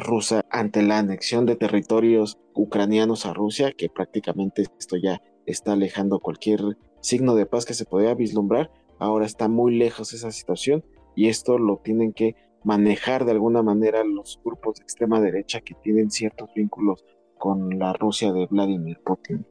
rusa 0.00 0.44
ante 0.50 0.82
la 0.82 0.98
anexión 0.98 1.46
de 1.46 1.56
territorios 1.56 2.38
ucranianos 2.54 3.26
a 3.26 3.34
Rusia, 3.34 3.72
que 3.72 3.88
prácticamente 3.88 4.62
esto 4.78 4.96
ya 4.96 5.20
está 5.46 5.72
alejando 5.72 6.20
cualquier 6.20 6.60
signo 7.00 7.34
de 7.34 7.46
paz 7.46 7.64
que 7.64 7.74
se 7.74 7.84
podía 7.84 8.14
vislumbrar. 8.14 8.70
Ahora 8.98 9.26
está 9.26 9.48
muy 9.48 9.76
lejos 9.76 10.12
esa 10.12 10.30
situación 10.30 10.84
y 11.14 11.28
esto 11.28 11.58
lo 11.58 11.78
tienen 11.78 12.12
que 12.12 12.36
manejar 12.64 13.24
de 13.24 13.32
alguna 13.32 13.62
manera 13.62 14.04
los 14.04 14.40
grupos 14.44 14.76
de 14.76 14.84
extrema 14.84 15.20
derecha 15.20 15.60
que 15.60 15.74
tienen 15.74 16.10
ciertos 16.10 16.50
vínculos 16.54 17.04
con 17.38 17.78
la 17.78 17.92
Rusia 17.92 18.32
de 18.32 18.46
Vladimir 18.46 19.00
Putin. 19.04 19.44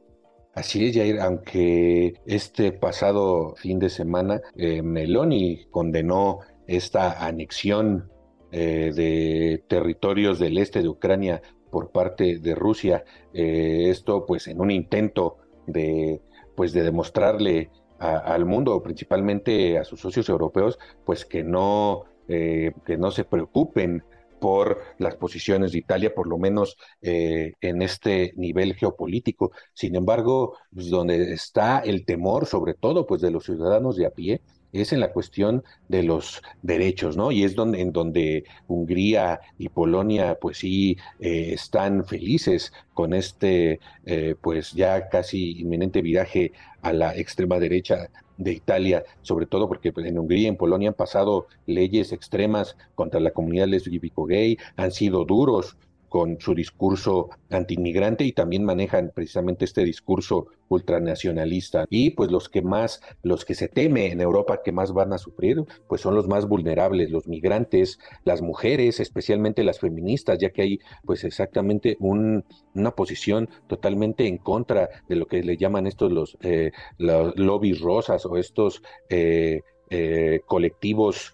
Así 0.54 0.86
es, 0.86 0.96
Jair, 0.96 1.20
aunque 1.20 2.14
este 2.26 2.72
pasado 2.72 3.54
fin 3.56 3.78
de 3.78 3.88
semana 3.88 4.42
eh, 4.54 4.82
Meloni 4.82 5.66
condenó 5.70 6.40
esta 6.66 7.26
anexión 7.26 8.10
eh, 8.50 8.92
de 8.94 9.64
territorios 9.66 10.38
del 10.38 10.58
este 10.58 10.82
de 10.82 10.88
Ucrania 10.88 11.40
por 11.70 11.90
parte 11.90 12.38
de 12.38 12.54
Rusia, 12.54 13.02
eh, 13.32 13.88
esto 13.88 14.26
pues 14.26 14.46
en 14.46 14.60
un 14.60 14.70
intento 14.70 15.38
de 15.66 16.20
pues 16.54 16.74
de 16.74 16.82
demostrarle 16.82 17.70
al 17.98 18.44
mundo, 18.46 18.82
principalmente 18.82 19.78
a 19.78 19.84
sus 19.84 20.00
socios 20.00 20.28
europeos, 20.28 20.78
pues 21.06 21.24
que 21.24 21.44
no 21.44 22.04
eh, 22.28 22.72
que 22.86 22.96
no 22.96 23.10
se 23.10 23.24
preocupen 23.24 24.02
por 24.40 24.82
las 24.98 25.14
posiciones 25.16 25.72
de 25.72 25.78
Italia, 25.78 26.14
por 26.14 26.26
lo 26.26 26.36
menos 26.36 26.76
eh, 27.00 27.52
en 27.60 27.80
este 27.80 28.32
nivel 28.36 28.74
geopolítico. 28.74 29.52
Sin 29.72 29.94
embargo, 29.94 30.56
pues, 30.74 30.90
donde 30.90 31.32
está 31.32 31.78
el 31.78 32.04
temor, 32.04 32.46
sobre 32.46 32.74
todo, 32.74 33.06
pues 33.06 33.20
de 33.20 33.30
los 33.30 33.44
ciudadanos 33.44 33.96
de 33.96 34.06
a 34.06 34.10
pie, 34.10 34.40
es 34.72 34.92
en 34.92 35.00
la 35.00 35.12
cuestión 35.12 35.62
de 35.88 36.02
los 36.02 36.42
derechos, 36.62 37.16
¿no? 37.16 37.30
Y 37.30 37.44
es 37.44 37.54
donde, 37.54 37.80
en 37.82 37.92
donde 37.92 38.44
Hungría 38.66 39.38
y 39.58 39.68
Polonia, 39.68 40.36
pues 40.40 40.58
sí, 40.58 40.96
eh, 41.20 41.52
están 41.52 42.04
felices 42.04 42.72
con 42.94 43.12
este, 43.12 43.80
pues 44.40 44.72
ya 44.72 45.08
casi 45.08 45.60
inminente 45.60 46.02
viraje 46.02 46.52
a 46.80 46.92
la 46.92 47.14
extrema 47.16 47.58
derecha 47.58 48.08
de 48.42 48.52
Italia, 48.52 49.04
sobre 49.22 49.46
todo 49.46 49.68
porque 49.68 49.92
pues, 49.92 50.06
en 50.06 50.18
Hungría 50.18 50.42
y 50.42 50.46
en 50.46 50.56
Polonia 50.56 50.88
han 50.88 50.94
pasado 50.94 51.46
leyes 51.66 52.12
extremas 52.12 52.76
contra 52.94 53.20
la 53.20 53.30
comunidad 53.30 53.68
lésbico-gay, 53.68 54.58
han 54.76 54.92
sido 54.92 55.24
duros 55.24 55.76
con 56.12 56.38
su 56.38 56.54
discurso 56.54 57.30
antiinmigrante 57.48 58.22
y 58.24 58.32
también 58.32 58.66
manejan 58.66 59.12
precisamente 59.14 59.64
este 59.64 59.82
discurso 59.82 60.48
ultranacionalista. 60.68 61.86
Y 61.88 62.10
pues 62.10 62.30
los 62.30 62.50
que 62.50 62.60
más, 62.60 63.00
los 63.22 63.46
que 63.46 63.54
se 63.54 63.68
teme 63.68 64.12
en 64.12 64.20
Europa 64.20 64.60
que 64.62 64.72
más 64.72 64.92
van 64.92 65.14
a 65.14 65.18
sufrir, 65.18 65.64
pues 65.88 66.02
son 66.02 66.14
los 66.14 66.28
más 66.28 66.46
vulnerables, 66.46 67.10
los 67.10 67.26
migrantes, 67.28 67.98
las 68.24 68.42
mujeres, 68.42 69.00
especialmente 69.00 69.64
las 69.64 69.80
feministas, 69.80 70.38
ya 70.38 70.50
que 70.50 70.60
hay 70.60 70.80
pues 71.06 71.24
exactamente 71.24 71.96
un, 71.98 72.44
una 72.74 72.90
posición 72.90 73.48
totalmente 73.66 74.26
en 74.26 74.36
contra 74.36 74.90
de 75.08 75.16
lo 75.16 75.24
que 75.24 75.42
le 75.42 75.56
llaman 75.56 75.86
estos 75.86 76.12
los, 76.12 76.36
eh, 76.42 76.72
los 76.98 77.34
lobbies 77.38 77.80
rosas 77.80 78.26
o 78.26 78.36
estos 78.36 78.82
eh, 79.08 79.62
eh, 79.88 80.40
colectivos 80.44 81.32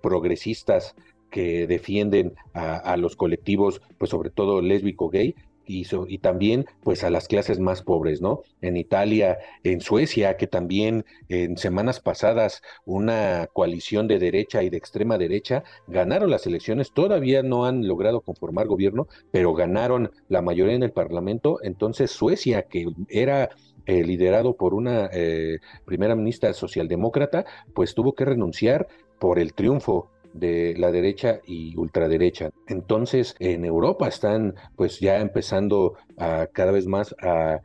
progresistas 0.00 0.96
que 1.36 1.66
defienden 1.66 2.32
a, 2.54 2.96
los 2.96 3.14
colectivos, 3.14 3.82
pues 3.98 4.10
sobre 4.10 4.30
todo 4.30 4.62
lésbico 4.62 5.10
gay, 5.10 5.34
y, 5.66 5.86
y, 6.08 6.16
también 6.16 6.64
pues 6.82 7.04
a 7.04 7.10
las 7.10 7.28
clases 7.28 7.60
más 7.60 7.82
pobres, 7.82 8.22
¿no? 8.22 8.40
En 8.62 8.78
Italia, 8.78 9.36
en 9.62 9.82
Suecia, 9.82 10.38
que 10.38 10.46
también 10.46 11.04
en 11.28 11.58
semanas 11.58 12.00
pasadas 12.00 12.62
una 12.86 13.50
coalición 13.52 14.08
de 14.08 14.18
derecha 14.18 14.62
y 14.62 14.70
de 14.70 14.78
extrema 14.78 15.18
derecha 15.18 15.62
ganaron 15.88 16.30
las 16.30 16.46
elecciones, 16.46 16.92
todavía 16.92 17.42
no 17.42 17.66
han 17.66 17.86
logrado 17.86 18.22
conformar 18.22 18.66
gobierno, 18.66 19.06
pero 19.30 19.52
ganaron 19.52 20.12
la 20.30 20.40
mayoría 20.40 20.76
en 20.76 20.84
el 20.84 20.92
Parlamento, 20.92 21.58
entonces 21.62 22.12
Suecia, 22.12 22.62
que 22.62 22.86
era 23.10 23.50
eh, 23.84 24.04
liderado 24.04 24.56
por 24.56 24.72
una 24.72 25.10
eh, 25.12 25.58
primera 25.84 26.16
ministra 26.16 26.54
socialdemócrata, 26.54 27.44
pues 27.74 27.94
tuvo 27.94 28.14
que 28.14 28.24
renunciar 28.24 28.88
por 29.18 29.38
el 29.38 29.54
triunfo 29.54 30.10
de 30.38 30.74
la 30.76 30.90
derecha 30.90 31.40
y 31.46 31.76
ultraderecha. 31.76 32.50
Entonces, 32.66 33.34
en 33.38 33.64
Europa 33.64 34.08
están 34.08 34.54
pues 34.76 35.00
ya 35.00 35.18
empezando 35.18 35.94
a 36.16 36.46
cada 36.52 36.72
vez 36.72 36.86
más 36.86 37.14
a, 37.20 37.60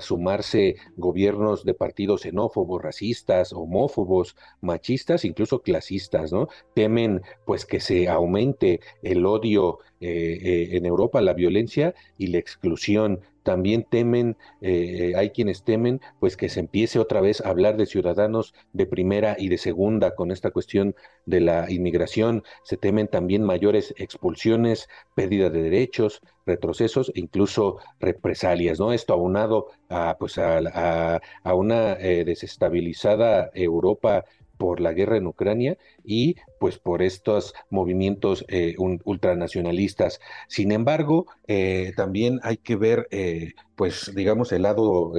sumarse 0.00 0.76
gobiernos 0.98 1.64
de 1.64 1.72
partidos 1.72 2.20
xenófobos, 2.20 2.82
racistas, 2.82 3.54
homófobos, 3.54 4.36
machistas, 4.60 5.24
incluso 5.24 5.62
clasistas, 5.62 6.34
¿no? 6.34 6.48
Temen 6.74 7.22
pues 7.46 7.64
que 7.64 7.80
se 7.80 8.06
aumente 8.06 8.80
el 9.02 9.24
odio 9.24 9.78
eh, 10.02 10.38
eh, 10.42 10.76
en 10.76 10.84
Europa, 10.84 11.22
la 11.22 11.32
violencia 11.32 11.94
y 12.18 12.26
la 12.26 12.36
exclusión 12.36 13.20
también 13.50 13.82
temen, 13.82 14.36
eh, 14.60 15.12
hay 15.16 15.30
quienes 15.30 15.64
temen, 15.64 16.00
pues 16.20 16.36
que 16.36 16.48
se 16.48 16.60
empiece 16.60 17.00
otra 17.00 17.20
vez 17.20 17.40
a 17.40 17.48
hablar 17.48 17.76
de 17.76 17.86
ciudadanos 17.86 18.54
de 18.72 18.86
primera 18.86 19.34
y 19.36 19.48
de 19.48 19.58
segunda 19.58 20.14
con 20.14 20.30
esta 20.30 20.52
cuestión 20.52 20.94
de 21.26 21.40
la 21.40 21.68
inmigración, 21.68 22.44
se 22.62 22.76
temen 22.76 23.08
también 23.08 23.42
mayores 23.42 23.92
expulsiones, 23.98 24.88
pérdida 25.16 25.50
de 25.50 25.62
derechos, 25.62 26.22
retrocesos 26.46 27.10
e 27.16 27.18
incluso 27.18 27.78
represalias, 27.98 28.78
¿no? 28.78 28.92
Esto 28.92 29.14
aunado 29.14 29.66
a, 29.88 30.16
pues 30.16 30.38
a, 30.38 31.20
a 31.42 31.54
una 31.54 31.94
eh, 31.94 32.24
desestabilizada 32.24 33.50
Europa 33.52 34.26
por 34.60 34.78
la 34.80 34.92
guerra 34.92 35.16
en 35.16 35.26
Ucrania 35.26 35.78
y 36.04 36.36
pues 36.58 36.78
por 36.78 37.00
estos 37.00 37.54
movimientos 37.70 38.44
eh, 38.48 38.74
ultranacionalistas. 38.78 40.20
Sin 40.48 40.70
embargo, 40.70 41.24
eh, 41.48 41.94
también 41.96 42.40
hay 42.42 42.58
que 42.58 42.76
ver, 42.76 43.08
eh, 43.10 43.54
pues 43.74 44.12
digamos, 44.14 44.52
el 44.52 44.62
lado 44.62 45.14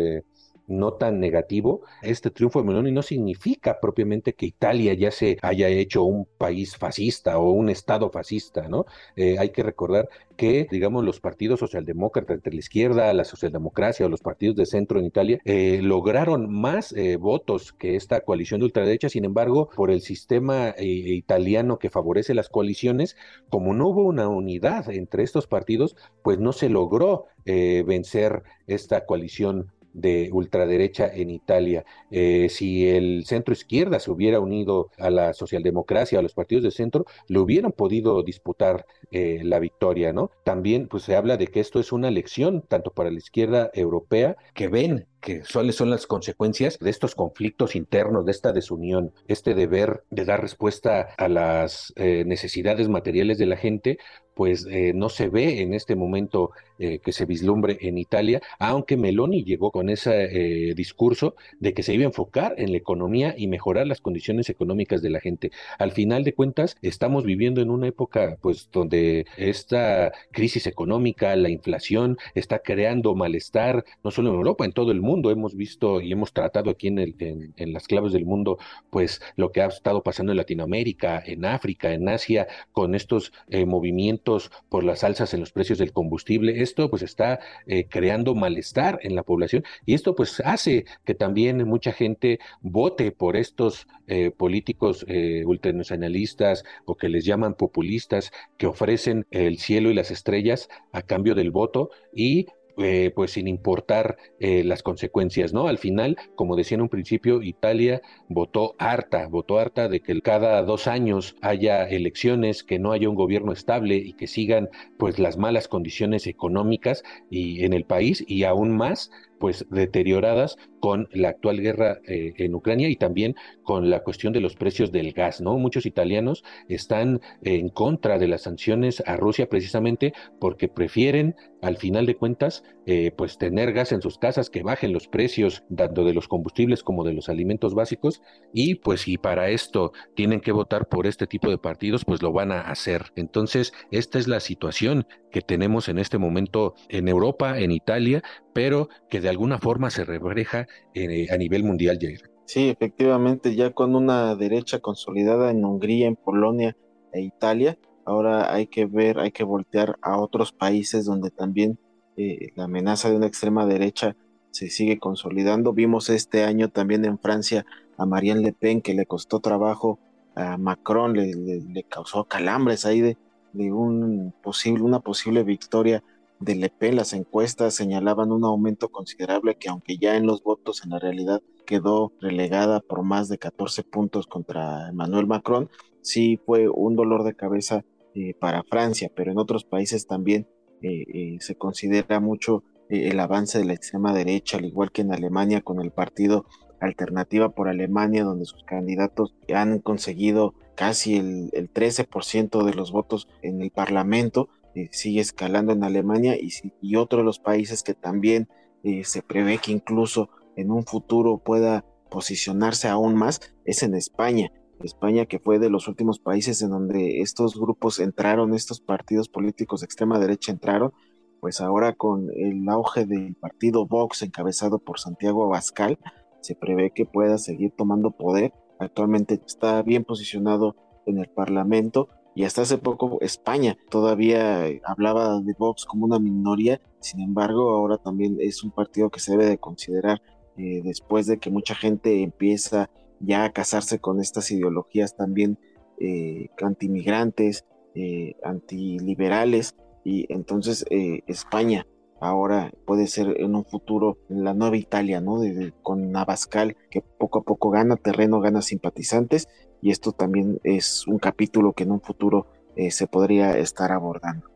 no 0.71 0.93
tan 0.93 1.19
negativo, 1.19 1.81
este 2.01 2.31
triunfo 2.31 2.59
de 2.59 2.67
Meloni 2.67 2.91
no 2.91 3.01
significa 3.01 3.79
propiamente 3.79 4.33
que 4.33 4.45
Italia 4.45 4.93
ya 4.93 5.11
se 5.11 5.37
haya 5.41 5.67
hecho 5.67 6.03
un 6.03 6.25
país 6.37 6.77
fascista 6.77 7.37
o 7.37 7.51
un 7.51 7.69
estado 7.69 8.09
fascista, 8.09 8.67
¿no? 8.67 8.85
Eh, 9.15 9.37
hay 9.37 9.49
que 9.49 9.63
recordar 9.63 10.09
que, 10.37 10.67
digamos, 10.71 11.03
los 11.03 11.19
partidos 11.19 11.59
socialdemócratas 11.59 12.35
entre 12.35 12.53
la 12.53 12.59
izquierda, 12.59 13.13
la 13.13 13.25
socialdemocracia 13.25 14.05
o 14.05 14.09
los 14.09 14.21
partidos 14.21 14.55
de 14.55 14.65
centro 14.65 14.99
en 14.99 15.05
Italia 15.05 15.39
eh, 15.45 15.79
lograron 15.83 16.51
más 16.51 16.93
eh, 16.93 17.17
votos 17.17 17.73
que 17.73 17.95
esta 17.95 18.21
coalición 18.21 18.59
de 18.59 18.65
ultraderecha, 18.65 19.09
sin 19.09 19.25
embargo, 19.25 19.69
por 19.75 19.91
el 19.91 20.01
sistema 20.01 20.73
italiano 20.77 21.77
que 21.77 21.89
favorece 21.89 22.33
las 22.33 22.49
coaliciones, 22.49 23.17
como 23.49 23.73
no 23.73 23.89
hubo 23.89 24.03
una 24.03 24.29
unidad 24.29 24.89
entre 24.89 25.23
estos 25.23 25.47
partidos, 25.47 25.95
pues 26.23 26.39
no 26.39 26.53
se 26.53 26.69
logró 26.69 27.25
vencer 27.45 28.43
esta 28.67 29.05
coalición 29.05 29.71
de 29.93 30.29
ultraderecha 30.31 31.07
en 31.07 31.29
Italia. 31.29 31.85
Eh, 32.09 32.47
si 32.49 32.87
el 32.87 33.25
centro 33.25 33.53
izquierda 33.53 33.99
se 33.99 34.11
hubiera 34.11 34.39
unido 34.39 34.89
a 34.97 35.09
la 35.09 35.33
socialdemocracia, 35.33 36.19
a 36.19 36.21
los 36.21 36.33
partidos 36.33 36.63
de 36.63 36.71
centro, 36.71 37.05
le 37.27 37.39
hubieran 37.39 37.71
podido 37.71 38.23
disputar 38.23 38.85
eh, 39.11 39.41
la 39.43 39.59
victoria, 39.59 40.13
¿no? 40.13 40.31
También 40.43 40.87
pues 40.87 41.03
se 41.03 41.15
habla 41.15 41.37
de 41.37 41.47
que 41.47 41.59
esto 41.59 41.79
es 41.79 41.91
una 41.91 42.11
lección 42.11 42.63
tanto 42.67 42.91
para 42.91 43.11
la 43.11 43.17
izquierda 43.17 43.71
europea 43.73 44.37
que 44.53 44.67
ven 44.67 45.07
que 45.21 45.43
cuáles 45.53 45.75
son 45.75 45.89
las 45.89 46.07
consecuencias 46.07 46.79
de 46.79 46.89
estos 46.89 47.15
conflictos 47.15 47.75
internos, 47.75 48.25
de 48.25 48.31
esta 48.31 48.51
desunión, 48.51 49.13
este 49.27 49.53
deber 49.53 50.03
de 50.09 50.25
dar 50.25 50.41
respuesta 50.41 51.09
a 51.17 51.27
las 51.27 51.93
eh, 51.95 52.23
necesidades 52.25 52.89
materiales 52.89 53.37
de 53.37 53.45
la 53.45 53.55
gente, 53.55 53.99
pues 54.33 54.65
eh, 54.71 54.93
no 54.95 55.09
se 55.09 55.27
ve 55.27 55.61
en 55.61 55.73
este 55.73 55.95
momento 55.95 56.51
eh, 56.79 56.99
que 56.99 57.11
se 57.11 57.25
vislumbre 57.25 57.77
en 57.81 57.97
Italia, 57.97 58.41
aunque 58.57 58.97
Meloni 58.97 59.43
llegó 59.43 59.71
con 59.71 59.89
ese 59.89 60.73
discurso 60.73 61.35
de 61.59 61.73
que 61.73 61.83
se 61.83 61.93
iba 61.93 62.03
a 62.03 62.07
enfocar 62.07 62.55
en 62.57 62.71
la 62.71 62.77
economía 62.77 63.35
y 63.37 63.47
mejorar 63.47 63.85
las 63.85 64.01
condiciones 64.01 64.49
económicas 64.49 65.01
de 65.01 65.09
la 65.11 65.19
gente. 65.19 65.51
Al 65.77 65.91
final 65.91 66.23
de 66.23 66.33
cuentas, 66.33 66.77
estamos 66.81 67.23
viviendo 67.23 67.61
en 67.61 67.69
una 67.69 67.87
época 67.87 68.37
pues 68.41 68.69
donde 68.71 69.27
esta 69.37 70.11
crisis 70.31 70.65
económica, 70.65 71.35
la 71.35 71.49
inflación, 71.49 72.17
está 72.33 72.59
creando 72.59 73.13
malestar, 73.13 73.85
no 74.03 74.09
solo 74.09 74.29
en 74.29 74.37
Europa, 74.37 74.65
en 74.65 74.71
todo 74.71 74.91
el 74.91 75.01
mundo 75.01 75.10
mundo. 75.11 75.31
Hemos 75.31 75.55
visto 75.55 75.99
y 76.01 76.11
hemos 76.11 76.31
tratado 76.31 76.69
aquí 76.69 76.87
en, 76.87 76.99
el, 76.99 77.15
en, 77.57 77.73
las 77.73 77.87
claves 77.87 78.13
del 78.13 78.25
mundo, 78.25 78.57
pues 78.89 79.21
lo 79.35 79.51
que 79.51 79.61
ha 79.61 79.67
estado 79.67 80.03
pasando 80.03 80.31
en 80.31 80.37
Latinoamérica, 80.37 81.21
en 81.25 81.45
África, 81.45 81.93
en 81.93 82.07
Asia, 82.07 82.47
con 82.71 82.95
estos 82.95 83.33
eh, 83.49 83.65
movimientos 83.65 84.51
por 84.69 84.83
las 84.83 85.03
alzas 85.03 85.33
en 85.33 85.41
los 85.41 85.51
precios 85.51 85.79
del 85.79 85.91
combustible. 85.91 86.61
Esto 86.61 86.89
pues 86.89 87.01
está 87.01 87.39
eh, 87.67 87.85
creando 87.89 88.35
malestar 88.35 88.99
en 89.03 89.15
la 89.15 89.23
población 89.23 89.63
y 89.85 89.93
esto 89.93 90.15
pues 90.15 90.39
hace 90.45 90.85
que 91.05 91.15
también 91.15 91.67
mucha 91.67 91.91
gente 91.91 92.39
vote 92.61 93.11
por 93.11 93.35
estos 93.35 93.87
eh, 94.07 94.31
políticos 94.31 95.05
ultranacionalistas 95.45 96.63
o 96.85 96.95
que 96.95 97.09
les 97.09 97.25
llaman 97.25 97.55
populistas 97.55 98.31
que 98.57 98.67
ofrecen 98.67 99.25
el 99.31 99.57
cielo 99.57 99.89
y 99.89 99.93
las 99.93 100.11
estrellas 100.11 100.69
a 100.91 101.01
cambio 101.01 101.35
del 101.35 101.51
voto 101.51 101.89
y 102.13 102.47
eh, 102.83 103.11
pues 103.15 103.31
sin 103.31 103.47
importar 103.47 104.17
eh, 104.39 104.63
las 104.63 104.83
consecuencias, 104.83 105.53
¿no? 105.53 105.67
Al 105.67 105.77
final, 105.77 106.17
como 106.35 106.55
decía 106.55 106.75
en 106.75 106.81
un 106.81 106.89
principio, 106.89 107.41
Italia 107.41 108.01
votó 108.27 108.75
harta, 108.79 109.27
votó 109.27 109.59
harta 109.59 109.87
de 109.87 110.01
que 110.01 110.21
cada 110.21 110.61
dos 110.63 110.87
años 110.87 111.35
haya 111.41 111.87
elecciones, 111.87 112.63
que 112.63 112.79
no 112.79 112.91
haya 112.91 113.09
un 113.09 113.15
gobierno 113.15 113.51
estable 113.51 113.95
y 113.95 114.13
que 114.13 114.27
sigan 114.27 114.69
pues 114.97 115.19
las 115.19 115.37
malas 115.37 115.67
condiciones 115.67 116.27
económicas 116.27 117.03
y 117.29 117.63
en 117.63 117.73
el 117.73 117.85
país 117.85 118.23
y 118.27 118.43
aún 118.43 118.75
más 118.75 119.11
pues 119.41 119.65
deterioradas 119.71 120.55
con 120.79 121.09
la 121.11 121.29
actual 121.29 121.59
guerra 121.59 121.97
eh, 122.07 122.33
en 122.37 122.55
Ucrania 122.55 122.89
y 122.89 122.95
también 122.95 123.35
con 123.63 123.89
la 123.89 124.01
cuestión 124.01 124.33
de 124.33 124.39
los 124.39 124.55
precios 124.55 124.91
del 124.91 125.11
gas, 125.13 125.41
¿no? 125.41 125.57
Muchos 125.57 125.85
italianos 125.85 126.43
están 126.69 127.21
en 127.41 127.69
contra 127.69 128.19
de 128.19 128.27
las 128.27 128.43
sanciones 128.43 129.03
a 129.07 129.17
Rusia 129.17 129.49
precisamente 129.49 130.13
porque 130.39 130.69
prefieren, 130.69 131.35
al 131.61 131.77
final 131.77 132.05
de 132.05 132.15
cuentas, 132.15 132.63
eh, 132.85 133.11
pues 133.15 133.37
tener 133.37 133.73
gas 133.73 133.91
en 133.91 134.01
sus 134.01 134.17
casas, 134.17 134.49
que 134.49 134.63
bajen 134.63 134.93
los 134.93 135.07
precios 135.07 135.63
tanto 135.75 136.03
de 136.03 136.13
los 136.13 136.27
combustibles 136.27 136.83
como 136.83 137.03
de 137.03 137.13
los 137.13 137.27
alimentos 137.27 137.73
básicos 137.73 138.21
y 138.53 138.75
pues 138.75 139.01
si 139.01 139.17
para 139.17 139.49
esto 139.49 139.91
tienen 140.15 140.39
que 140.39 140.51
votar 140.51 140.87
por 140.87 141.07
este 141.07 141.25
tipo 141.25 141.49
de 141.49 141.57
partidos, 141.57 142.05
pues 142.05 142.21
lo 142.21 142.31
van 142.31 142.51
a 142.51 142.61
hacer. 142.61 143.11
Entonces, 143.15 143.73
esta 143.89 144.19
es 144.19 144.27
la 144.27 144.39
situación 144.39 145.07
que 145.31 145.41
tenemos 145.41 145.89
en 145.89 145.97
este 145.97 146.17
momento 146.17 146.75
en 146.89 147.07
Europa, 147.07 147.59
en 147.59 147.71
Italia, 147.71 148.21
pero 148.53 148.89
que 149.09 149.21
de 149.21 149.29
alguna 149.31 149.57
forma 149.57 149.89
se 149.89 150.05
refleja 150.05 150.67
eh, 150.93 151.27
a 151.31 151.37
nivel 151.37 151.63
mundial, 151.63 151.97
Jair. 151.99 152.29
Sí, 152.45 152.69
efectivamente, 152.69 153.55
ya 153.55 153.71
con 153.71 153.95
una 153.95 154.35
derecha 154.35 154.79
consolidada 154.79 155.51
en 155.51 155.63
Hungría, 155.63 156.07
en 156.07 156.15
Polonia 156.15 156.75
e 157.13 157.21
Italia, 157.21 157.77
ahora 158.05 158.53
hay 158.53 158.67
que 158.67 158.85
ver, 158.85 159.19
hay 159.19 159.31
que 159.31 159.43
voltear 159.43 159.97
a 160.01 160.19
otros 160.19 160.51
países 160.51 161.05
donde 161.05 161.31
también 161.31 161.79
eh, 162.17 162.49
la 162.55 162.65
amenaza 162.65 163.09
de 163.09 163.15
una 163.15 163.27
extrema 163.27 163.65
derecha 163.65 164.15
se 164.51 164.69
sigue 164.69 164.99
consolidando. 164.99 165.73
Vimos 165.73 166.09
este 166.09 166.43
año 166.43 166.69
también 166.69 167.05
en 167.05 167.19
Francia 167.19 167.65
a 167.97 168.05
Marianne 168.05 168.41
Le 168.41 168.53
Pen 168.53 168.81
que 168.81 168.93
le 168.93 169.05
costó 169.05 169.39
trabajo 169.39 169.99
a 170.35 170.57
Macron, 170.57 171.13
le, 171.13 171.83
causó 171.89 172.25
calambres 172.25 172.85
ahí 172.85 173.01
de, 173.01 173.17
de 173.53 173.71
un 173.71 174.33
posible, 174.43 174.83
una 174.83 174.99
posible 174.99 175.43
victoria 175.43 176.03
de 176.41 176.55
Le 176.55 176.69
Pen, 176.69 176.95
las 176.95 177.13
encuestas 177.13 177.75
señalaban 177.75 178.31
un 178.31 178.43
aumento 178.43 178.89
considerable 178.89 179.55
que 179.55 179.69
aunque 179.69 179.97
ya 179.97 180.17
en 180.17 180.25
los 180.25 180.43
votos 180.43 180.83
en 180.83 180.89
la 180.89 180.99
realidad 180.99 181.41
quedó 181.65 182.11
relegada 182.19 182.81
por 182.81 183.03
más 183.03 183.29
de 183.29 183.37
14 183.37 183.83
puntos 183.83 184.25
contra 184.27 184.89
Emmanuel 184.89 185.27
Macron, 185.27 185.69
sí 186.01 186.39
fue 186.45 186.67
un 186.67 186.95
dolor 186.95 187.23
de 187.23 187.35
cabeza 187.35 187.85
eh, 188.15 188.33
para 188.33 188.63
Francia, 188.63 189.11
pero 189.15 189.31
en 189.31 189.37
otros 189.37 189.63
países 189.63 190.07
también 190.07 190.47
eh, 190.81 191.05
eh, 191.13 191.37
se 191.39 191.55
considera 191.55 192.19
mucho 192.19 192.63
el 192.89 193.17
avance 193.21 193.57
de 193.57 193.63
la 193.63 193.73
extrema 193.73 194.13
derecha, 194.13 194.57
al 194.57 194.65
igual 194.65 194.91
que 194.91 195.01
en 195.01 195.13
Alemania 195.13 195.61
con 195.61 195.79
el 195.79 195.91
partido 195.91 196.45
Alternativa 196.81 197.49
por 197.49 197.69
Alemania, 197.69 198.25
donde 198.25 198.43
sus 198.43 198.63
candidatos 198.63 199.33
han 199.53 199.79
conseguido 199.79 200.55
casi 200.75 201.15
el, 201.15 201.51
el 201.53 201.71
13% 201.71 202.65
de 202.65 202.73
los 202.73 202.91
votos 202.91 203.29
en 203.43 203.61
el 203.61 203.69
Parlamento, 203.69 204.49
eh, 204.75 204.89
sigue 204.91 205.21
escalando 205.21 205.73
en 205.73 205.83
Alemania 205.83 206.35
y, 206.35 206.51
y, 206.81 206.95
otro 206.95 207.19
de 207.19 207.25
los 207.25 207.39
países 207.39 207.83
que 207.83 207.93
también 207.93 208.47
eh, 208.83 209.03
se 209.03 209.21
prevé 209.21 209.57
que 209.57 209.71
incluso 209.71 210.29
en 210.55 210.71
un 210.71 210.85
futuro 210.85 211.37
pueda 211.37 211.85
posicionarse 212.09 212.87
aún 212.87 213.15
más 213.15 213.41
es 213.65 213.83
en 213.83 213.95
España. 213.95 214.51
España 214.83 215.25
que 215.25 215.39
fue 215.39 215.59
de 215.59 215.69
los 215.69 215.87
últimos 215.87 216.19
países 216.19 216.61
en 216.61 216.71
donde 216.71 217.21
estos 217.21 217.59
grupos 217.59 217.99
entraron, 217.99 218.53
estos 218.53 218.81
partidos 218.81 219.29
políticos 219.29 219.81
de 219.81 219.85
extrema 219.85 220.19
derecha 220.19 220.51
entraron, 220.51 220.91
pues 221.39 221.61
ahora 221.61 221.93
con 221.93 222.29
el 222.35 222.67
auge 222.69 223.05
del 223.05 223.35
partido 223.35 223.85
Vox 223.85 224.21
encabezado 224.21 224.79
por 224.79 224.99
Santiago 224.99 225.45
Abascal, 225.45 225.99
se 226.41 226.55
prevé 226.55 226.91
que 226.91 227.05
pueda 227.05 227.37
seguir 227.37 227.71
tomando 227.77 228.11
poder. 228.11 228.53
Actualmente 228.79 229.39
está 229.45 229.81
bien 229.83 230.03
posicionado 230.03 230.75
en 231.05 231.19
el 231.19 231.29
Parlamento 231.29 232.07
y 232.33 232.45
hasta 232.45 232.61
hace 232.61 232.77
poco 232.77 233.17
España 233.21 233.77
todavía 233.89 234.65
hablaba 234.85 235.41
de 235.41 235.53
Vox 235.57 235.85
como 235.85 236.05
una 236.05 236.19
minoría, 236.19 236.81
sin 236.99 237.21
embargo 237.21 237.71
ahora 237.71 237.97
también 237.97 238.37
es 238.39 238.63
un 238.63 238.71
partido 238.71 239.09
que 239.09 239.19
se 239.19 239.31
debe 239.31 239.45
de 239.45 239.57
considerar 239.57 240.21
eh, 240.57 240.81
después 240.83 241.27
de 241.27 241.39
que 241.39 241.49
mucha 241.49 241.75
gente 241.75 242.23
empieza 242.23 242.89
ya 243.19 243.43
a 243.43 243.51
casarse 243.51 243.99
con 243.99 244.19
estas 244.19 244.51
ideologías 244.51 245.15
también 245.15 245.57
eh, 245.99 246.49
antimigrantes, 246.61 247.65
eh, 247.93 248.35
antiliberales, 248.43 249.75
y 250.03 250.25
entonces 250.33 250.85
eh, 250.89 251.21
España 251.27 251.85
ahora 252.19 252.71
puede 252.85 253.07
ser 253.07 253.39
en 253.39 253.55
un 253.55 253.65
futuro 253.65 254.17
la 254.27 254.53
nueva 254.53 254.77
Italia, 254.77 255.21
¿no? 255.21 255.41
con 255.83 256.15
Abascal 256.15 256.75
que 256.89 257.01
poco 257.01 257.39
a 257.39 257.43
poco 257.43 257.69
gana 257.69 257.97
terreno, 257.97 258.39
gana 258.41 258.61
simpatizantes 258.61 259.47
y 259.81 259.91
esto 259.91 260.11
también 260.11 260.59
es 260.63 261.07
un 261.07 261.19
capítulo 261.19 261.73
que 261.73 261.83
en 261.83 261.91
un 261.91 262.01
futuro 262.01 262.47
eh, 262.75 262.91
se 262.91 263.07
podría 263.07 263.57
estar 263.57 263.91
abordando. 263.91 264.47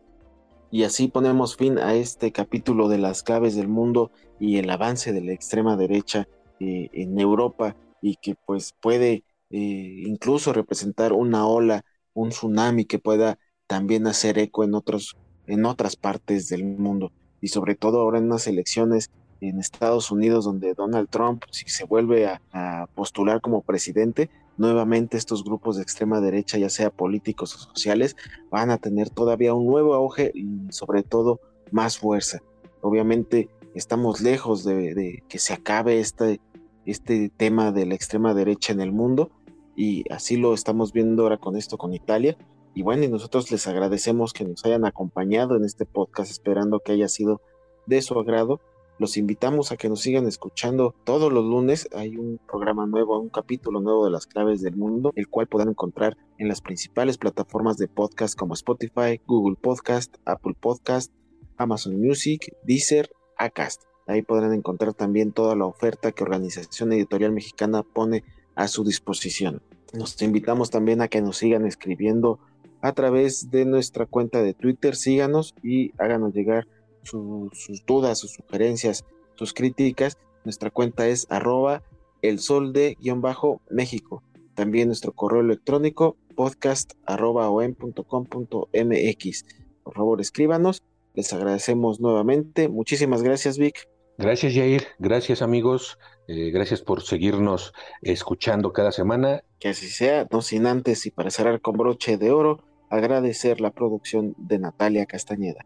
Y 0.71 0.83
así 0.83 1.07
ponemos 1.07 1.55
fin 1.55 1.77
a 1.79 1.95
este 1.95 2.31
capítulo 2.31 2.89
de 2.89 2.97
las 2.97 3.23
claves 3.23 3.55
del 3.55 3.67
mundo 3.67 4.11
y 4.39 4.57
el 4.57 4.69
avance 4.69 5.13
de 5.13 5.21
la 5.21 5.33
extrema 5.33 5.77
derecha 5.77 6.27
eh, 6.59 6.89
en 6.93 7.19
Europa 7.19 7.75
y 8.01 8.15
que 8.17 8.35
pues 8.45 8.73
puede 8.81 9.23
eh, 9.49 10.03
incluso 10.05 10.53
representar 10.53 11.13
una 11.13 11.47
ola, 11.47 11.85
un 12.13 12.29
tsunami 12.29 12.85
que 12.85 12.99
pueda 12.99 13.37
también 13.67 14.07
hacer 14.07 14.37
eco 14.37 14.63
en 14.63 14.75
otros 14.75 15.15
en 15.47 15.65
otras 15.65 15.95
partes 15.95 16.49
del 16.49 16.65
mundo 16.65 17.11
y 17.41 17.49
sobre 17.49 17.75
todo 17.75 18.01
ahora 18.01 18.17
en 18.17 18.25
unas 18.25 18.47
elecciones 18.47 19.11
en 19.41 19.59
Estados 19.59 20.11
Unidos 20.11 20.45
donde 20.45 20.73
Donald 20.73 21.09
Trump 21.09 21.43
si 21.51 21.67
se 21.67 21.85
vuelve 21.85 22.27
a 22.27 22.87
postular 22.95 23.41
como 23.41 23.61
presidente 23.61 24.29
nuevamente 24.57 25.17
estos 25.17 25.43
grupos 25.43 25.75
de 25.75 25.83
extrema 25.83 26.21
derecha, 26.21 26.57
ya 26.57 26.69
sea 26.69 26.89
políticos 26.89 27.55
o 27.55 27.59
sociales, 27.59 28.15
van 28.49 28.71
a 28.71 28.77
tener 28.77 29.09
todavía 29.09 29.53
un 29.53 29.67
nuevo 29.67 29.93
auge 29.93 30.31
y 30.33 30.71
sobre 30.71 31.03
todo 31.03 31.39
más 31.71 31.97
fuerza. 31.97 32.41
Obviamente 32.81 33.49
estamos 33.73 34.21
lejos 34.21 34.63
de, 34.63 35.23
que 35.27 35.39
se 35.39 35.53
acabe 35.53 35.99
este, 35.99 36.39
este 36.85 37.29
tema 37.29 37.71
de 37.71 37.85
la 37.85 37.95
extrema 37.95 38.33
derecha 38.33 38.73
en 38.73 38.81
el 38.81 38.91
mundo 38.91 39.31
y 39.75 40.09
así 40.11 40.37
lo 40.37 40.53
estamos 40.53 40.93
viendo 40.93 41.23
ahora 41.23 41.37
con 41.37 41.57
esto 41.57 41.77
con 41.77 41.93
Italia. 41.93 42.37
Y 42.73 42.81
bueno, 42.81 43.03
y 43.03 43.07
nosotros 43.07 43.51
les 43.51 43.67
agradecemos 43.67 44.33
que 44.33 44.43
nos 44.43 44.65
hayan 44.65 44.85
acompañado 44.85 45.55
en 45.55 45.63
este 45.63 45.85
podcast, 45.85 46.29
esperando 46.29 46.81
que 46.81 46.91
haya 46.91 47.07
sido 47.07 47.41
de 47.85 48.01
su 48.01 48.19
agrado 48.19 48.59
los 48.97 49.17
invitamos 49.17 49.71
a 49.71 49.77
que 49.77 49.89
nos 49.89 50.01
sigan 50.01 50.27
escuchando 50.27 50.95
todos 51.03 51.31
los 51.31 51.43
lunes. 51.43 51.89
Hay 51.95 52.17
un 52.17 52.39
programa 52.47 52.85
nuevo, 52.85 53.19
un 53.19 53.29
capítulo 53.29 53.81
nuevo 53.81 54.05
de 54.05 54.11
las 54.11 54.25
claves 54.25 54.61
del 54.61 54.75
mundo, 54.75 55.11
el 55.15 55.27
cual 55.27 55.47
podrán 55.47 55.69
encontrar 55.69 56.17
en 56.37 56.47
las 56.47 56.61
principales 56.61 57.17
plataformas 57.17 57.77
de 57.77 57.87
podcast 57.87 58.37
como 58.37 58.53
Spotify, 58.53 59.19
Google 59.27 59.57
Podcast, 59.61 60.15
Apple 60.25 60.55
Podcast, 60.59 61.11
Amazon 61.57 61.99
Music, 61.99 62.55
Deezer, 62.63 63.11
Acast. 63.37 63.83
Ahí 64.07 64.21
podrán 64.21 64.53
encontrar 64.53 64.93
también 64.93 65.31
toda 65.31 65.55
la 65.55 65.65
oferta 65.65 66.11
que 66.11 66.23
Organización 66.23 66.93
Editorial 66.93 67.31
Mexicana 67.31 67.83
pone 67.83 68.23
a 68.55 68.67
su 68.67 68.83
disposición. 68.83 69.61
Nos 69.93 70.21
invitamos 70.21 70.69
también 70.69 71.01
a 71.01 71.07
que 71.07 71.21
nos 71.21 71.37
sigan 71.37 71.65
escribiendo 71.65 72.39
a 72.81 72.93
través 72.93 73.49
de 73.49 73.65
nuestra 73.65 74.05
cuenta 74.05 74.41
de 74.41 74.53
Twitter. 74.53 74.95
Síganos 74.95 75.55
y 75.63 75.91
háganos 75.97 76.33
llegar 76.33 76.67
sus 77.05 77.85
dudas, 77.85 78.19
sus 78.19 78.31
sugerencias, 78.31 79.05
sus 79.35 79.53
críticas, 79.53 80.17
nuestra 80.43 80.69
cuenta 80.69 81.07
es 81.07 81.27
arroba 81.29 81.81
el 82.21 82.39
sol 82.39 82.73
de 82.73 82.97
guion 82.99 83.21
bajo 83.21 83.61
México. 83.69 84.23
También 84.53 84.87
nuestro 84.87 85.11
correo 85.11 85.41
electrónico 85.41 86.17
podcast 86.35 86.93
arroba 87.05 87.49
mx. 87.49 89.45
Por 89.83 89.93
favor, 89.93 90.21
escríbanos. 90.21 90.81
Les 91.13 91.31
agradecemos 91.33 91.99
nuevamente. 91.99 92.67
Muchísimas 92.69 93.23
gracias, 93.23 93.57
Vic. 93.57 93.87
Gracias, 94.17 94.53
Jair. 94.53 94.83
Gracias, 94.99 95.41
amigos. 95.41 95.97
Eh, 96.27 96.51
gracias 96.51 96.81
por 96.81 97.01
seguirnos 97.01 97.73
escuchando 98.01 98.71
cada 98.71 98.91
semana. 98.91 99.43
Que 99.59 99.69
así 99.69 99.87
sea, 99.87 100.27
no 100.31 100.41
sin 100.41 100.67
antes 100.67 101.05
y 101.05 101.11
para 101.11 101.29
cerrar 101.29 101.61
con 101.61 101.75
broche 101.77 102.17
de 102.17 102.31
oro, 102.31 102.63
agradecer 102.89 103.61
la 103.61 103.71
producción 103.71 104.35
de 104.37 104.59
Natalia 104.59 105.05
Castañeda. 105.05 105.65